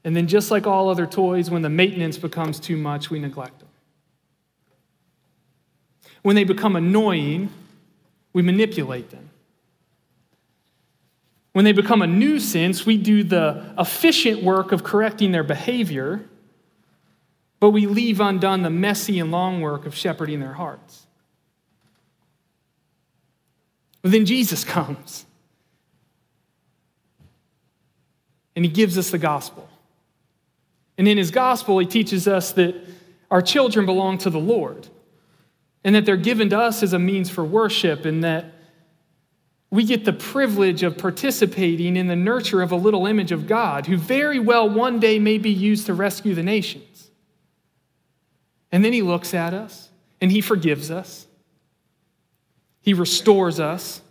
And 0.05 0.15
then, 0.15 0.27
just 0.27 0.51
like 0.51 0.67
all 0.67 0.91
other 0.91 1.07
toys, 1.07 1.49
when 1.49 1.63
the 1.63 1.71
maintenance 1.71 2.19
becomes 2.19 2.61
too 2.61 2.77
much, 2.77 3.09
we 3.09 3.19
neglect 3.19 3.61
them. 3.61 3.69
When 6.21 6.37
they 6.37 6.45
become 6.45 6.77
annoying, 6.77 7.49
we 8.35 8.43
manipulate 8.43 9.11
them. 9.11 9.31
When 11.53 11.65
they 11.65 11.73
become 11.73 12.01
a 12.01 12.07
nuisance, 12.07 12.87
we 12.87 12.97
do 12.97 13.23
the 13.23 13.75
efficient 13.79 14.43
work 14.43 14.73
of 14.73 14.83
correcting 14.83 15.33
their 15.33 15.45
behavior, 15.45 16.25
but 17.61 17.71
we 17.71 17.87
leave 17.87 18.21
undone 18.21 18.63
the 18.63 18.71
messy 18.71 19.19
and 19.19 19.31
long 19.31 19.61
work 19.61 19.85
of 19.85 19.95
shepherding 19.95 20.41
their 20.41 20.55
hearts. 20.55 21.07
But 24.01 24.11
then 24.11 24.27
Jesus 24.27 24.65
comes 24.65 25.27
and 28.57 28.65
he 28.65 28.71
gives 28.71 28.99
us 28.99 29.11
the 29.11 29.19
gospel. 29.19 29.69
And 30.99 31.09
in 31.09 31.17
his 31.17 31.31
gospel, 31.31 31.79
he 31.79 31.87
teaches 31.87 32.29
us 32.29 32.53
that 32.53 32.75
our 33.31 33.41
children 33.41 33.87
belong 33.87 34.19
to 34.19 34.31
the 34.31 34.39
Lord 34.39 34.89
and 35.85 35.95
that 35.95 36.05
they're 36.05 36.17
given 36.17 36.51
to 36.51 36.59
us 36.59 36.83
as 36.83 36.93
a 36.93 36.99
means 36.99 37.31
for 37.31 37.45
worship 37.45 38.05
and 38.05 38.23
that 38.25 38.52
we 39.73 39.85
get 39.85 40.05
the 40.05 40.13
privilege 40.13 40.83
of 40.83 40.99
participating 40.99 41.97
in 41.97 42.07
the 42.07 42.15
nurture 42.15 42.61
of 42.61 42.73
a 42.73 42.77
little 42.77 43.07
image 43.07 43.33
of 43.33 43.47
God 43.47 43.87
who 43.87 43.97
very 43.97 44.39
well 44.39 44.69
one 44.69 45.01
day 45.01 45.19
may 45.19 45.39
be 45.39 45.49
used 45.49 45.87
to 45.87 45.95
rescue 45.95 46.35
the 46.35 46.43
nations. 46.43 47.11
And 48.71 48.85
then 48.85 48.93
he 48.93 49.01
looks 49.01 49.33
at 49.33 49.55
us 49.55 49.89
and 50.21 50.31
he 50.31 50.43
forgives 50.43 50.91
us, 50.91 51.27
he 52.83 52.93
restores 52.93 53.59
us, 53.59 54.03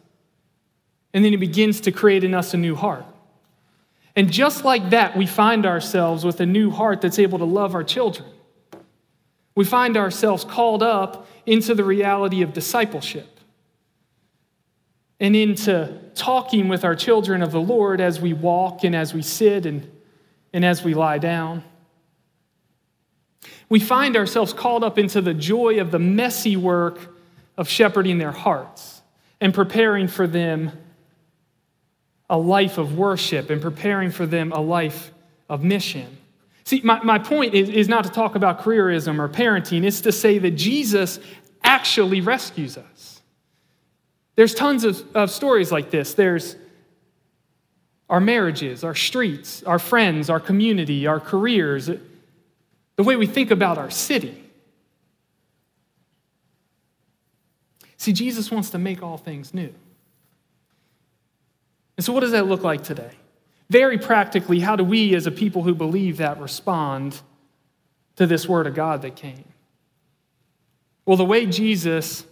and 1.14 1.24
then 1.24 1.32
he 1.32 1.38
begins 1.38 1.82
to 1.82 1.92
create 1.92 2.24
in 2.24 2.34
us 2.34 2.56
a 2.56 2.58
new 2.58 2.76
heart. 2.76 3.06
And 4.16 4.32
just 4.32 4.66
like 4.66 4.90
that, 4.90 5.16
we 5.16 5.28
find 5.28 5.68
ourselves 5.68 6.26
with 6.26 6.40
a 6.40 6.46
new 6.46 6.72
heart 6.72 7.02
that's 7.02 7.20
able 7.20 7.38
to 7.38 7.46
love 7.46 7.76
our 7.76 7.84
children. 7.84 8.28
We 9.54 9.66
find 9.66 9.96
ourselves 9.96 10.44
called 10.44 10.82
up 10.82 11.28
into 11.46 11.76
the 11.76 11.84
reality 11.84 12.42
of 12.42 12.52
discipleship 12.52 13.41
and 15.22 15.36
into 15.36 15.94
talking 16.16 16.68
with 16.68 16.84
our 16.84 16.96
children 16.96 17.44
of 17.44 17.52
the 17.52 17.62
Lord 17.62 18.02
as 18.02 18.20
we 18.20 18.34
walk 18.34 18.84
and 18.84 18.96
as 18.96 19.14
we 19.14 19.22
sit 19.22 19.68
and, 19.68 19.90
and 20.52 20.66
as 20.66 20.84
we 20.84 20.96
lie 20.96 21.20
down. 21.20 21.64
We 23.70 23.80
find 23.80 24.18
ourselves 24.18 24.52
called 24.52 24.84
up 24.84 24.98
into 24.98 25.22
the 25.22 25.36
joy 25.36 25.80
of 25.80 25.92
the 25.92 26.00
messy 26.00 26.58
work 26.58 26.98
of 27.56 27.70
shepherding 27.70 28.18
their 28.18 28.32
hearts 28.32 29.04
and 29.40 29.54
preparing 29.54 30.08
for 30.08 30.26
them 30.26 30.72
a 32.28 32.38
life 32.38 32.80
of 32.80 32.98
worship 32.98 33.52
and 33.52 33.62
preparing 33.62 34.10
for 34.10 34.26
them 34.26 34.52
a 34.52 34.60
life 34.60 35.12
of 35.48 35.64
mission. 35.64 36.18
See, 36.64 36.82
my, 36.84 37.04
my 37.04 37.20
point 37.20 37.54
is, 37.54 37.70
is 37.70 37.88
not 37.88 38.06
to 38.06 38.10
talk 38.10 38.36
about 38.36 38.62
careerism 38.62 39.20
or 39.20 39.30
parenting, 39.30 39.86
it's 39.86 40.02
to 40.02 40.12
say 40.12 40.40
that 40.40 40.52
Jesus 40.52 41.20
actually 41.64 42.22
rescues 42.22 42.76
us. 42.76 42.91
There's 44.42 44.56
tons 44.56 44.86
of, 44.86 45.06
of 45.16 45.30
stories 45.30 45.72
like 45.72 45.92
this. 45.92 46.16
There's 46.16 46.56
our 48.10 48.20
marriages, 48.20 48.84
our 48.84 48.96
streets, 48.96 49.62
our 49.62 49.78
friends, 49.78 50.32
our 50.32 50.40
community, 50.40 51.06
our 51.06 51.20
careers, 51.20 51.92
the 52.96 53.04
way 53.04 53.16
we 53.18 53.28
think 53.28 53.52
about 53.52 53.78
our 53.78 53.92
city. 53.92 54.44
See, 57.98 58.14
Jesus 58.14 58.50
wants 58.50 58.72
to 58.72 58.80
make 58.80 59.04
all 59.04 59.18
things 59.18 59.54
new. 59.54 59.76
And 61.96 62.04
so, 62.04 62.12
what 62.12 62.22
does 62.22 62.32
that 62.32 62.48
look 62.48 62.64
like 62.64 62.84
today? 62.84 63.12
Very 63.70 64.00
practically, 64.00 64.60
how 64.60 64.76
do 64.76 64.84
we, 64.84 65.14
as 65.14 65.28
a 65.28 65.32
people 65.32 65.62
who 65.62 65.76
believe 65.76 66.18
that, 66.18 66.40
respond 66.40 67.22
to 68.16 68.26
this 68.26 68.50
word 68.50 68.66
of 68.66 68.74
God 68.74 69.04
that 69.04 69.16
came? 69.16 69.46
Well, 71.06 71.18
the 71.18 71.26
way 71.26 71.46
Jesus 71.46 72.26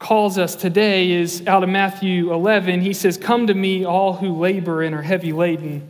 calls 0.00 0.38
us 0.38 0.56
today 0.56 1.12
is 1.12 1.46
out 1.46 1.62
of 1.62 1.68
Matthew 1.68 2.32
11. 2.32 2.80
He 2.80 2.94
says, 2.94 3.16
Come 3.16 3.46
to 3.46 3.54
me, 3.54 3.84
all 3.84 4.14
who 4.14 4.32
labor 4.32 4.82
and 4.82 4.94
are 4.94 5.02
heavy 5.02 5.32
laden, 5.32 5.88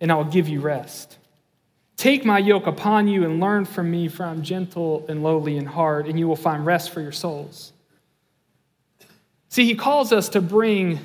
and 0.00 0.12
I 0.12 0.16
will 0.16 0.24
give 0.24 0.48
you 0.48 0.60
rest. 0.60 1.16
Take 1.96 2.24
my 2.24 2.38
yoke 2.38 2.66
upon 2.66 3.06
you 3.06 3.24
and 3.24 3.40
learn 3.40 3.64
from 3.64 3.90
me, 3.90 4.08
for 4.08 4.26
I'm 4.26 4.42
gentle 4.42 5.06
and 5.08 5.22
lowly 5.22 5.56
in 5.56 5.64
heart, 5.64 6.08
and 6.08 6.18
you 6.18 6.26
will 6.26 6.36
find 6.36 6.66
rest 6.66 6.90
for 6.90 7.00
your 7.00 7.12
souls. 7.12 7.72
See, 9.48 9.64
he 9.64 9.76
calls 9.76 10.12
us 10.12 10.28
to 10.30 10.40
bring 10.40 10.98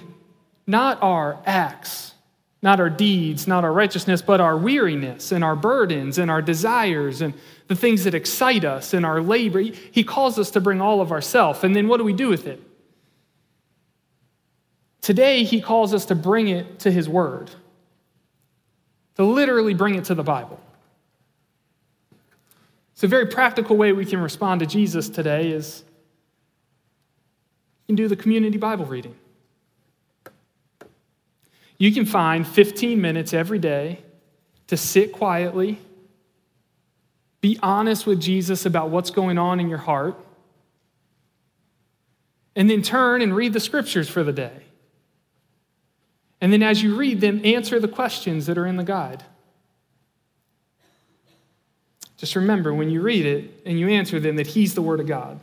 not 0.66 0.98
our 1.04 1.40
acts, 1.46 2.16
not 2.64 2.80
our 2.80 2.90
deeds, 2.90 3.46
not 3.46 3.64
our 3.66 3.72
righteousness, 3.72 4.24
but 4.24 4.42
our 4.42 4.58
weariness 4.58 5.32
and 5.32 5.44
our 5.44 5.56
burdens 5.56 6.18
and 6.18 6.32
our 6.32 6.42
desires 6.42 7.22
and 7.22 7.36
the 7.68 7.76
things 7.76 8.06
that 8.06 8.14
excite 8.14 8.64
us 8.64 8.94
in 8.94 9.06
our 9.06 9.22
labor. 9.22 9.60
He 9.60 10.04
calls 10.04 10.40
us 10.40 10.52
to 10.52 10.62
bring 10.62 10.82
all 10.82 11.02
of 11.02 11.12
ourself. 11.12 11.64
And 11.64 11.76
then 11.76 11.88
what 11.88 11.98
do 11.98 12.04
we 12.04 12.14
do 12.14 12.30
with 12.30 12.48
it? 12.48 12.62
Today, 15.02 15.44
he 15.44 15.62
calls 15.62 15.94
us 15.94 16.06
to 16.06 16.16
bring 16.16 16.48
it 16.48 16.80
to 16.80 16.92
his 16.92 17.08
word, 17.08 17.50
to 19.16 19.24
literally 19.24 19.74
bring 19.74 19.96
it 19.96 20.06
to 20.06 20.16
the 20.16 20.24
Bible. 20.24 20.60
So, 22.96 23.06
a 23.06 23.10
very 23.10 23.28
practical 23.28 23.78
way 23.78 23.94
we 23.94 24.06
can 24.06 24.20
respond 24.20 24.60
to 24.62 24.66
Jesus 24.66 25.08
today 25.08 25.52
is 25.52 25.84
you 27.88 27.94
can 27.94 27.96
do 27.96 28.08
the 28.08 28.16
community 28.16 28.58
Bible 28.58 28.86
reading. 28.86 29.16
You 31.78 31.94
can 31.94 32.06
find 32.06 32.46
15 32.46 33.00
minutes 33.00 33.34
every 33.34 33.60
day 33.60 34.02
to 34.68 34.76
sit 34.76 35.14
quietly, 35.14 35.80
be 37.48 37.58
honest 37.64 38.06
with 38.06 38.20
Jesus 38.20 38.66
about 38.66 38.90
what's 38.90 39.10
going 39.10 39.38
on 39.38 39.62
in 39.62 39.70
your 39.70 39.78
heart, 39.78 40.20
and 42.58 42.70
then 42.70 42.82
turn 42.82 43.22
and 43.22 43.34
read 43.34 43.54
the 43.54 43.60
scriptures 43.62 44.10
for 44.10 44.22
the 44.22 44.34
day. 44.34 44.64
And 46.42 46.52
then 46.52 46.62
as 46.62 46.84
you 46.84 46.98
read 46.98 47.22
them, 47.22 47.40
answer 47.46 47.80
the 47.80 47.88
questions 47.88 48.48
that 48.48 48.58
are 48.58 48.66
in 48.66 48.76
the 48.76 48.84
guide. 48.84 49.24
Just 52.18 52.36
remember 52.36 52.74
when 52.74 52.90
you 52.90 53.00
read 53.00 53.26
it 53.26 53.62
and 53.66 53.80
you 53.80 53.88
answer 53.88 54.20
them 54.20 54.36
that 54.36 54.48
He's 54.48 54.74
the 54.74 54.82
Word 54.82 55.00
of 55.00 55.08
God. 55.08 55.40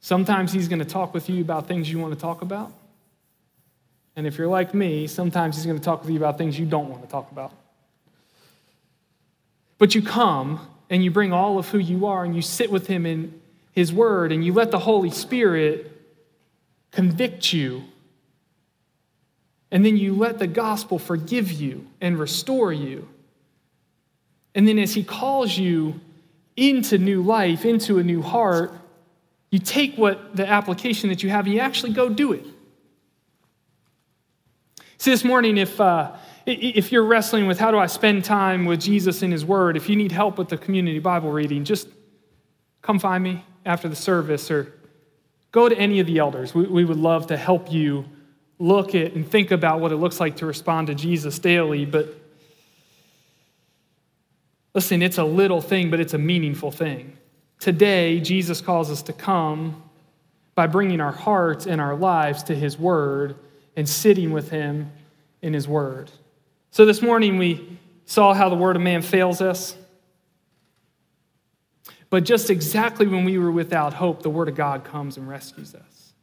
Sometimes 0.00 0.52
He's 0.52 0.66
going 0.66 0.80
to 0.80 0.84
talk 0.84 1.14
with 1.14 1.30
you 1.30 1.42
about 1.42 1.68
things 1.68 1.88
you 1.88 2.00
want 2.00 2.12
to 2.12 2.18
talk 2.18 2.42
about. 2.42 2.72
And 4.16 4.26
if 4.26 4.36
you're 4.36 4.48
like 4.48 4.74
me, 4.74 5.06
sometimes 5.06 5.54
he's 5.56 5.66
going 5.66 5.78
to 5.78 5.84
talk 5.84 6.02
with 6.02 6.10
you 6.10 6.16
about 6.16 6.38
things 6.38 6.58
you 6.58 6.66
don't 6.66 6.88
want 6.88 7.02
to 7.02 7.08
talk 7.08 7.30
about. 7.30 7.52
But 9.78 9.94
you 9.94 10.02
come 10.02 10.66
and 10.90 11.02
you 11.02 11.10
bring 11.10 11.32
all 11.32 11.58
of 11.58 11.68
who 11.68 11.78
you 11.78 12.06
are 12.06 12.24
and 12.24 12.34
you 12.34 12.42
sit 12.42 12.70
with 12.70 12.86
him 12.86 13.06
in 13.06 13.40
his 13.72 13.92
word 13.92 14.32
and 14.32 14.44
you 14.44 14.52
let 14.52 14.70
the 14.70 14.78
Holy 14.78 15.10
Spirit 15.10 15.90
convict 16.92 17.52
you. 17.52 17.84
And 19.70 19.84
then 19.84 19.96
you 19.96 20.14
let 20.14 20.38
the 20.38 20.46
gospel 20.46 20.98
forgive 20.98 21.50
you 21.50 21.86
and 22.00 22.18
restore 22.18 22.72
you. 22.72 23.08
And 24.54 24.68
then 24.68 24.78
as 24.78 24.94
he 24.94 25.02
calls 25.02 25.58
you 25.58 26.00
into 26.56 26.98
new 26.98 27.22
life, 27.22 27.64
into 27.64 27.98
a 27.98 28.04
new 28.04 28.22
heart, 28.22 28.72
you 29.50 29.58
take 29.58 29.96
what 29.96 30.36
the 30.36 30.48
application 30.48 31.08
that 31.08 31.22
you 31.22 31.30
have 31.30 31.46
and 31.46 31.54
you 31.54 31.60
actually 31.60 31.92
go 31.92 32.08
do 32.08 32.32
it. 32.32 32.46
See, 34.98 35.10
this 35.10 35.24
morning, 35.24 35.58
if, 35.58 35.80
uh, 35.80 36.12
if 36.46 36.92
you're 36.92 37.04
wrestling 37.04 37.46
with 37.46 37.58
how 37.58 37.70
do 37.70 37.78
I 37.78 37.86
spend 37.86 38.24
time 38.24 38.64
with 38.64 38.80
Jesus 38.80 39.22
in 39.22 39.32
His 39.32 39.44
Word, 39.44 39.76
if 39.76 39.88
you 39.88 39.96
need 39.96 40.12
help 40.12 40.38
with 40.38 40.48
the 40.48 40.58
community 40.58 40.98
Bible 40.98 41.32
reading, 41.32 41.64
just 41.64 41.88
come 42.82 42.98
find 42.98 43.24
me 43.24 43.44
after 43.64 43.88
the 43.88 43.96
service 43.96 44.50
or 44.50 44.72
go 45.52 45.68
to 45.68 45.76
any 45.76 46.00
of 46.00 46.06
the 46.06 46.18
elders. 46.18 46.54
We, 46.54 46.64
we 46.64 46.84
would 46.84 46.98
love 46.98 47.28
to 47.28 47.36
help 47.36 47.72
you 47.72 48.04
look 48.58 48.94
at 48.94 49.14
and 49.14 49.28
think 49.28 49.50
about 49.50 49.80
what 49.80 49.92
it 49.92 49.96
looks 49.96 50.20
like 50.20 50.36
to 50.36 50.46
respond 50.46 50.88
to 50.88 50.94
Jesus 50.94 51.38
daily. 51.38 51.84
But 51.86 52.08
listen, 54.74 55.02
it's 55.02 55.18
a 55.18 55.24
little 55.24 55.60
thing, 55.60 55.90
but 55.90 56.00
it's 56.00 56.14
a 56.14 56.18
meaningful 56.18 56.70
thing. 56.70 57.16
Today, 57.58 58.20
Jesus 58.20 58.60
calls 58.60 58.90
us 58.90 59.02
to 59.02 59.12
come 59.12 59.82
by 60.54 60.66
bringing 60.66 61.00
our 61.00 61.12
hearts 61.12 61.66
and 61.66 61.80
our 61.80 61.96
lives 61.96 62.42
to 62.44 62.54
His 62.54 62.78
Word 62.78 63.36
and 63.76 63.88
sitting 63.88 64.30
with 64.30 64.50
Him 64.50 64.92
in 65.40 65.54
His 65.54 65.66
Word. 65.66 66.10
So 66.74 66.84
this 66.84 67.00
morning 67.00 67.38
we 67.38 67.78
saw 68.04 68.34
how 68.34 68.48
the 68.48 68.56
Word 68.56 68.74
of 68.74 68.82
man 68.82 69.00
fails 69.00 69.40
us. 69.40 69.76
But 72.10 72.24
just 72.24 72.50
exactly 72.50 73.06
when 73.06 73.24
we 73.24 73.38
were 73.38 73.52
without 73.52 73.94
hope, 73.94 74.22
the 74.24 74.28
Word 74.28 74.48
of 74.48 74.56
God 74.56 74.82
comes 74.82 75.16
and 75.16 75.28
rescues 75.28 75.72
us. 75.76 76.14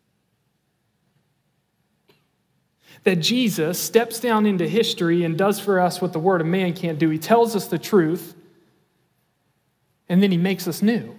That 3.05 3.21
Jesus 3.21 3.79
steps 3.79 4.19
down 4.19 4.45
into 4.45 4.67
history 4.67 5.23
and 5.23 5.37
does 5.37 5.57
for 5.57 5.79
us 5.79 6.01
what 6.01 6.11
the 6.11 6.19
Word 6.19 6.41
of 6.41 6.47
man 6.47 6.73
can't 6.73 6.99
do. 6.99 7.07
He 7.07 7.17
tells 7.17 7.55
us 7.55 7.67
the 7.67 7.79
truth, 7.79 8.35
and 10.09 10.21
then 10.21 10.31
He 10.31 10.37
makes 10.37 10.67
us 10.67 10.81
new. 10.81 11.17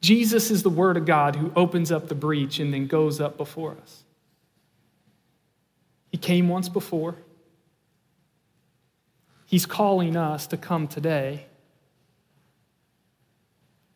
Jesus 0.00 0.52
is 0.52 0.62
the 0.62 0.70
Word 0.70 0.96
of 0.96 1.04
God 1.04 1.34
who 1.34 1.52
opens 1.56 1.90
up 1.90 2.06
the 2.06 2.14
breach 2.14 2.60
and 2.60 2.72
then 2.72 2.86
goes 2.86 3.20
up 3.20 3.36
before 3.36 3.76
us. 3.82 3.99
He 6.10 6.18
came 6.18 6.48
once 6.48 6.68
before. 6.68 7.16
He's 9.46 9.66
calling 9.66 10.16
us 10.16 10.46
to 10.48 10.56
come 10.56 10.86
today, 10.86 11.46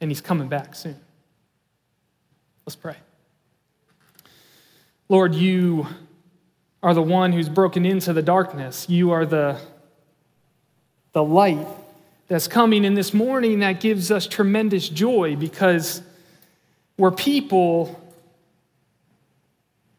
and 0.00 0.10
He's 0.10 0.20
coming 0.20 0.48
back 0.48 0.74
soon. 0.74 0.98
Let's 2.66 2.76
pray. 2.76 2.96
Lord, 5.08 5.34
you 5.34 5.86
are 6.82 6.94
the 6.94 7.02
one 7.02 7.32
who's 7.32 7.48
broken 7.48 7.86
into 7.86 8.12
the 8.12 8.22
darkness. 8.22 8.88
You 8.88 9.12
are 9.12 9.24
the, 9.24 9.58
the 11.12 11.22
light 11.22 11.66
that's 12.26 12.48
coming 12.48 12.84
in 12.84 12.94
this 12.94 13.14
morning 13.14 13.60
that 13.60 13.80
gives 13.80 14.10
us 14.10 14.26
tremendous 14.26 14.88
joy 14.88 15.36
because 15.36 16.02
we're 16.96 17.10
people 17.10 18.00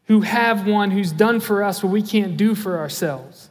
who 0.06 0.20
have 0.20 0.66
one 0.66 0.90
who's 0.90 1.12
done 1.12 1.40
for 1.40 1.62
us 1.62 1.82
what 1.82 1.92
we 1.92 2.02
can't 2.02 2.36
do 2.36 2.54
for 2.54 2.78
ourselves. 2.78 3.48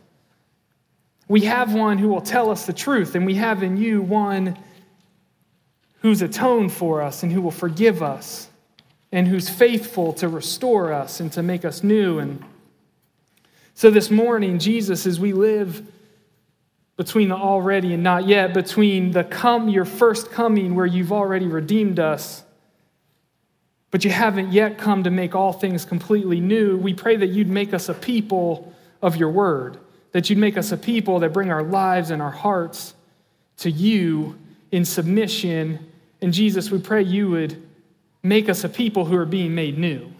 We 1.27 1.41
have 1.41 1.73
one 1.73 1.97
who 1.97 2.09
will 2.09 2.21
tell 2.21 2.49
us 2.49 2.65
the 2.65 2.73
truth, 2.73 3.15
and 3.15 3.25
we 3.25 3.35
have 3.35 3.63
in 3.63 3.77
you 3.77 4.01
one 4.01 4.57
who's 6.01 6.21
atoned 6.21 6.71
for 6.71 7.01
us 7.01 7.23
and 7.23 7.31
who 7.31 7.41
will 7.41 7.51
forgive 7.51 8.03
us 8.03 8.47
and 9.11 9.27
who's 9.27 9.49
faithful 9.49 10.13
to 10.13 10.27
restore 10.27 10.93
us 10.93 11.19
and 11.19 11.31
to 11.33 11.41
make 11.41 11.65
us 11.65 11.83
new. 11.83 12.19
And 12.19 12.43
so 13.73 13.89
this 13.89 14.11
morning, 14.11 14.59
Jesus, 14.59 15.05
as 15.05 15.19
we 15.19 15.33
live 15.33 15.85
between 16.95 17.29
the 17.29 17.35
already 17.35 17.93
and 17.93 18.03
not 18.03 18.27
yet, 18.27 18.53
between 18.53 19.11
the 19.11 19.23
come, 19.23 19.67
your 19.67 19.85
first 19.85 20.31
coming 20.31 20.75
where 20.75 20.85
you've 20.85 21.11
already 21.11 21.47
redeemed 21.47 21.99
us, 21.99 22.43
but 23.95 24.03
you 24.03 24.11
haven't 24.11 24.51
yet 24.51 24.77
come 24.77 25.05
to 25.05 25.09
make 25.09 25.35
all 25.35 25.53
things 25.53 25.85
completely 25.85 26.41
new. 26.41 26.75
We 26.75 26.93
pray 26.93 27.15
that 27.15 27.27
you'd 27.27 27.47
make 27.47 27.73
us 27.73 27.87
a 27.87 27.93
people 27.93 28.73
of 29.01 29.15
your 29.15 29.29
word, 29.29 29.77
that 30.11 30.29
you'd 30.29 30.37
make 30.37 30.57
us 30.57 30.73
a 30.73 30.77
people 30.77 31.19
that 31.19 31.31
bring 31.31 31.49
our 31.49 31.63
lives 31.63 32.09
and 32.09 32.21
our 32.21 32.29
hearts 32.29 32.93
to 33.59 33.71
you 33.71 34.37
in 34.69 34.83
submission. 34.83 35.79
And 36.21 36.33
Jesus, 36.33 36.69
we 36.69 36.79
pray 36.79 37.03
you 37.03 37.29
would 37.29 37.65
make 38.21 38.49
us 38.49 38.65
a 38.65 38.67
people 38.67 39.05
who 39.05 39.15
are 39.15 39.25
being 39.25 39.55
made 39.55 39.77
new. 39.77 40.11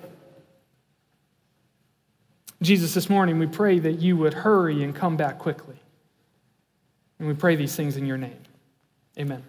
Jesus, 2.61 2.93
this 2.93 3.09
morning 3.09 3.39
we 3.39 3.47
pray 3.47 3.77
that 3.79 3.99
you 3.99 4.15
would 4.15 4.35
hurry 4.35 4.85
and 4.85 4.95
come 4.95 5.17
back 5.17 5.37
quickly. 5.37 5.75
And 7.19 7.27
we 7.27 7.33
pray 7.33 7.57
these 7.57 7.75
things 7.75 7.97
in 7.97 8.05
your 8.05 8.17
name. 8.17 8.39
Amen. 9.19 9.43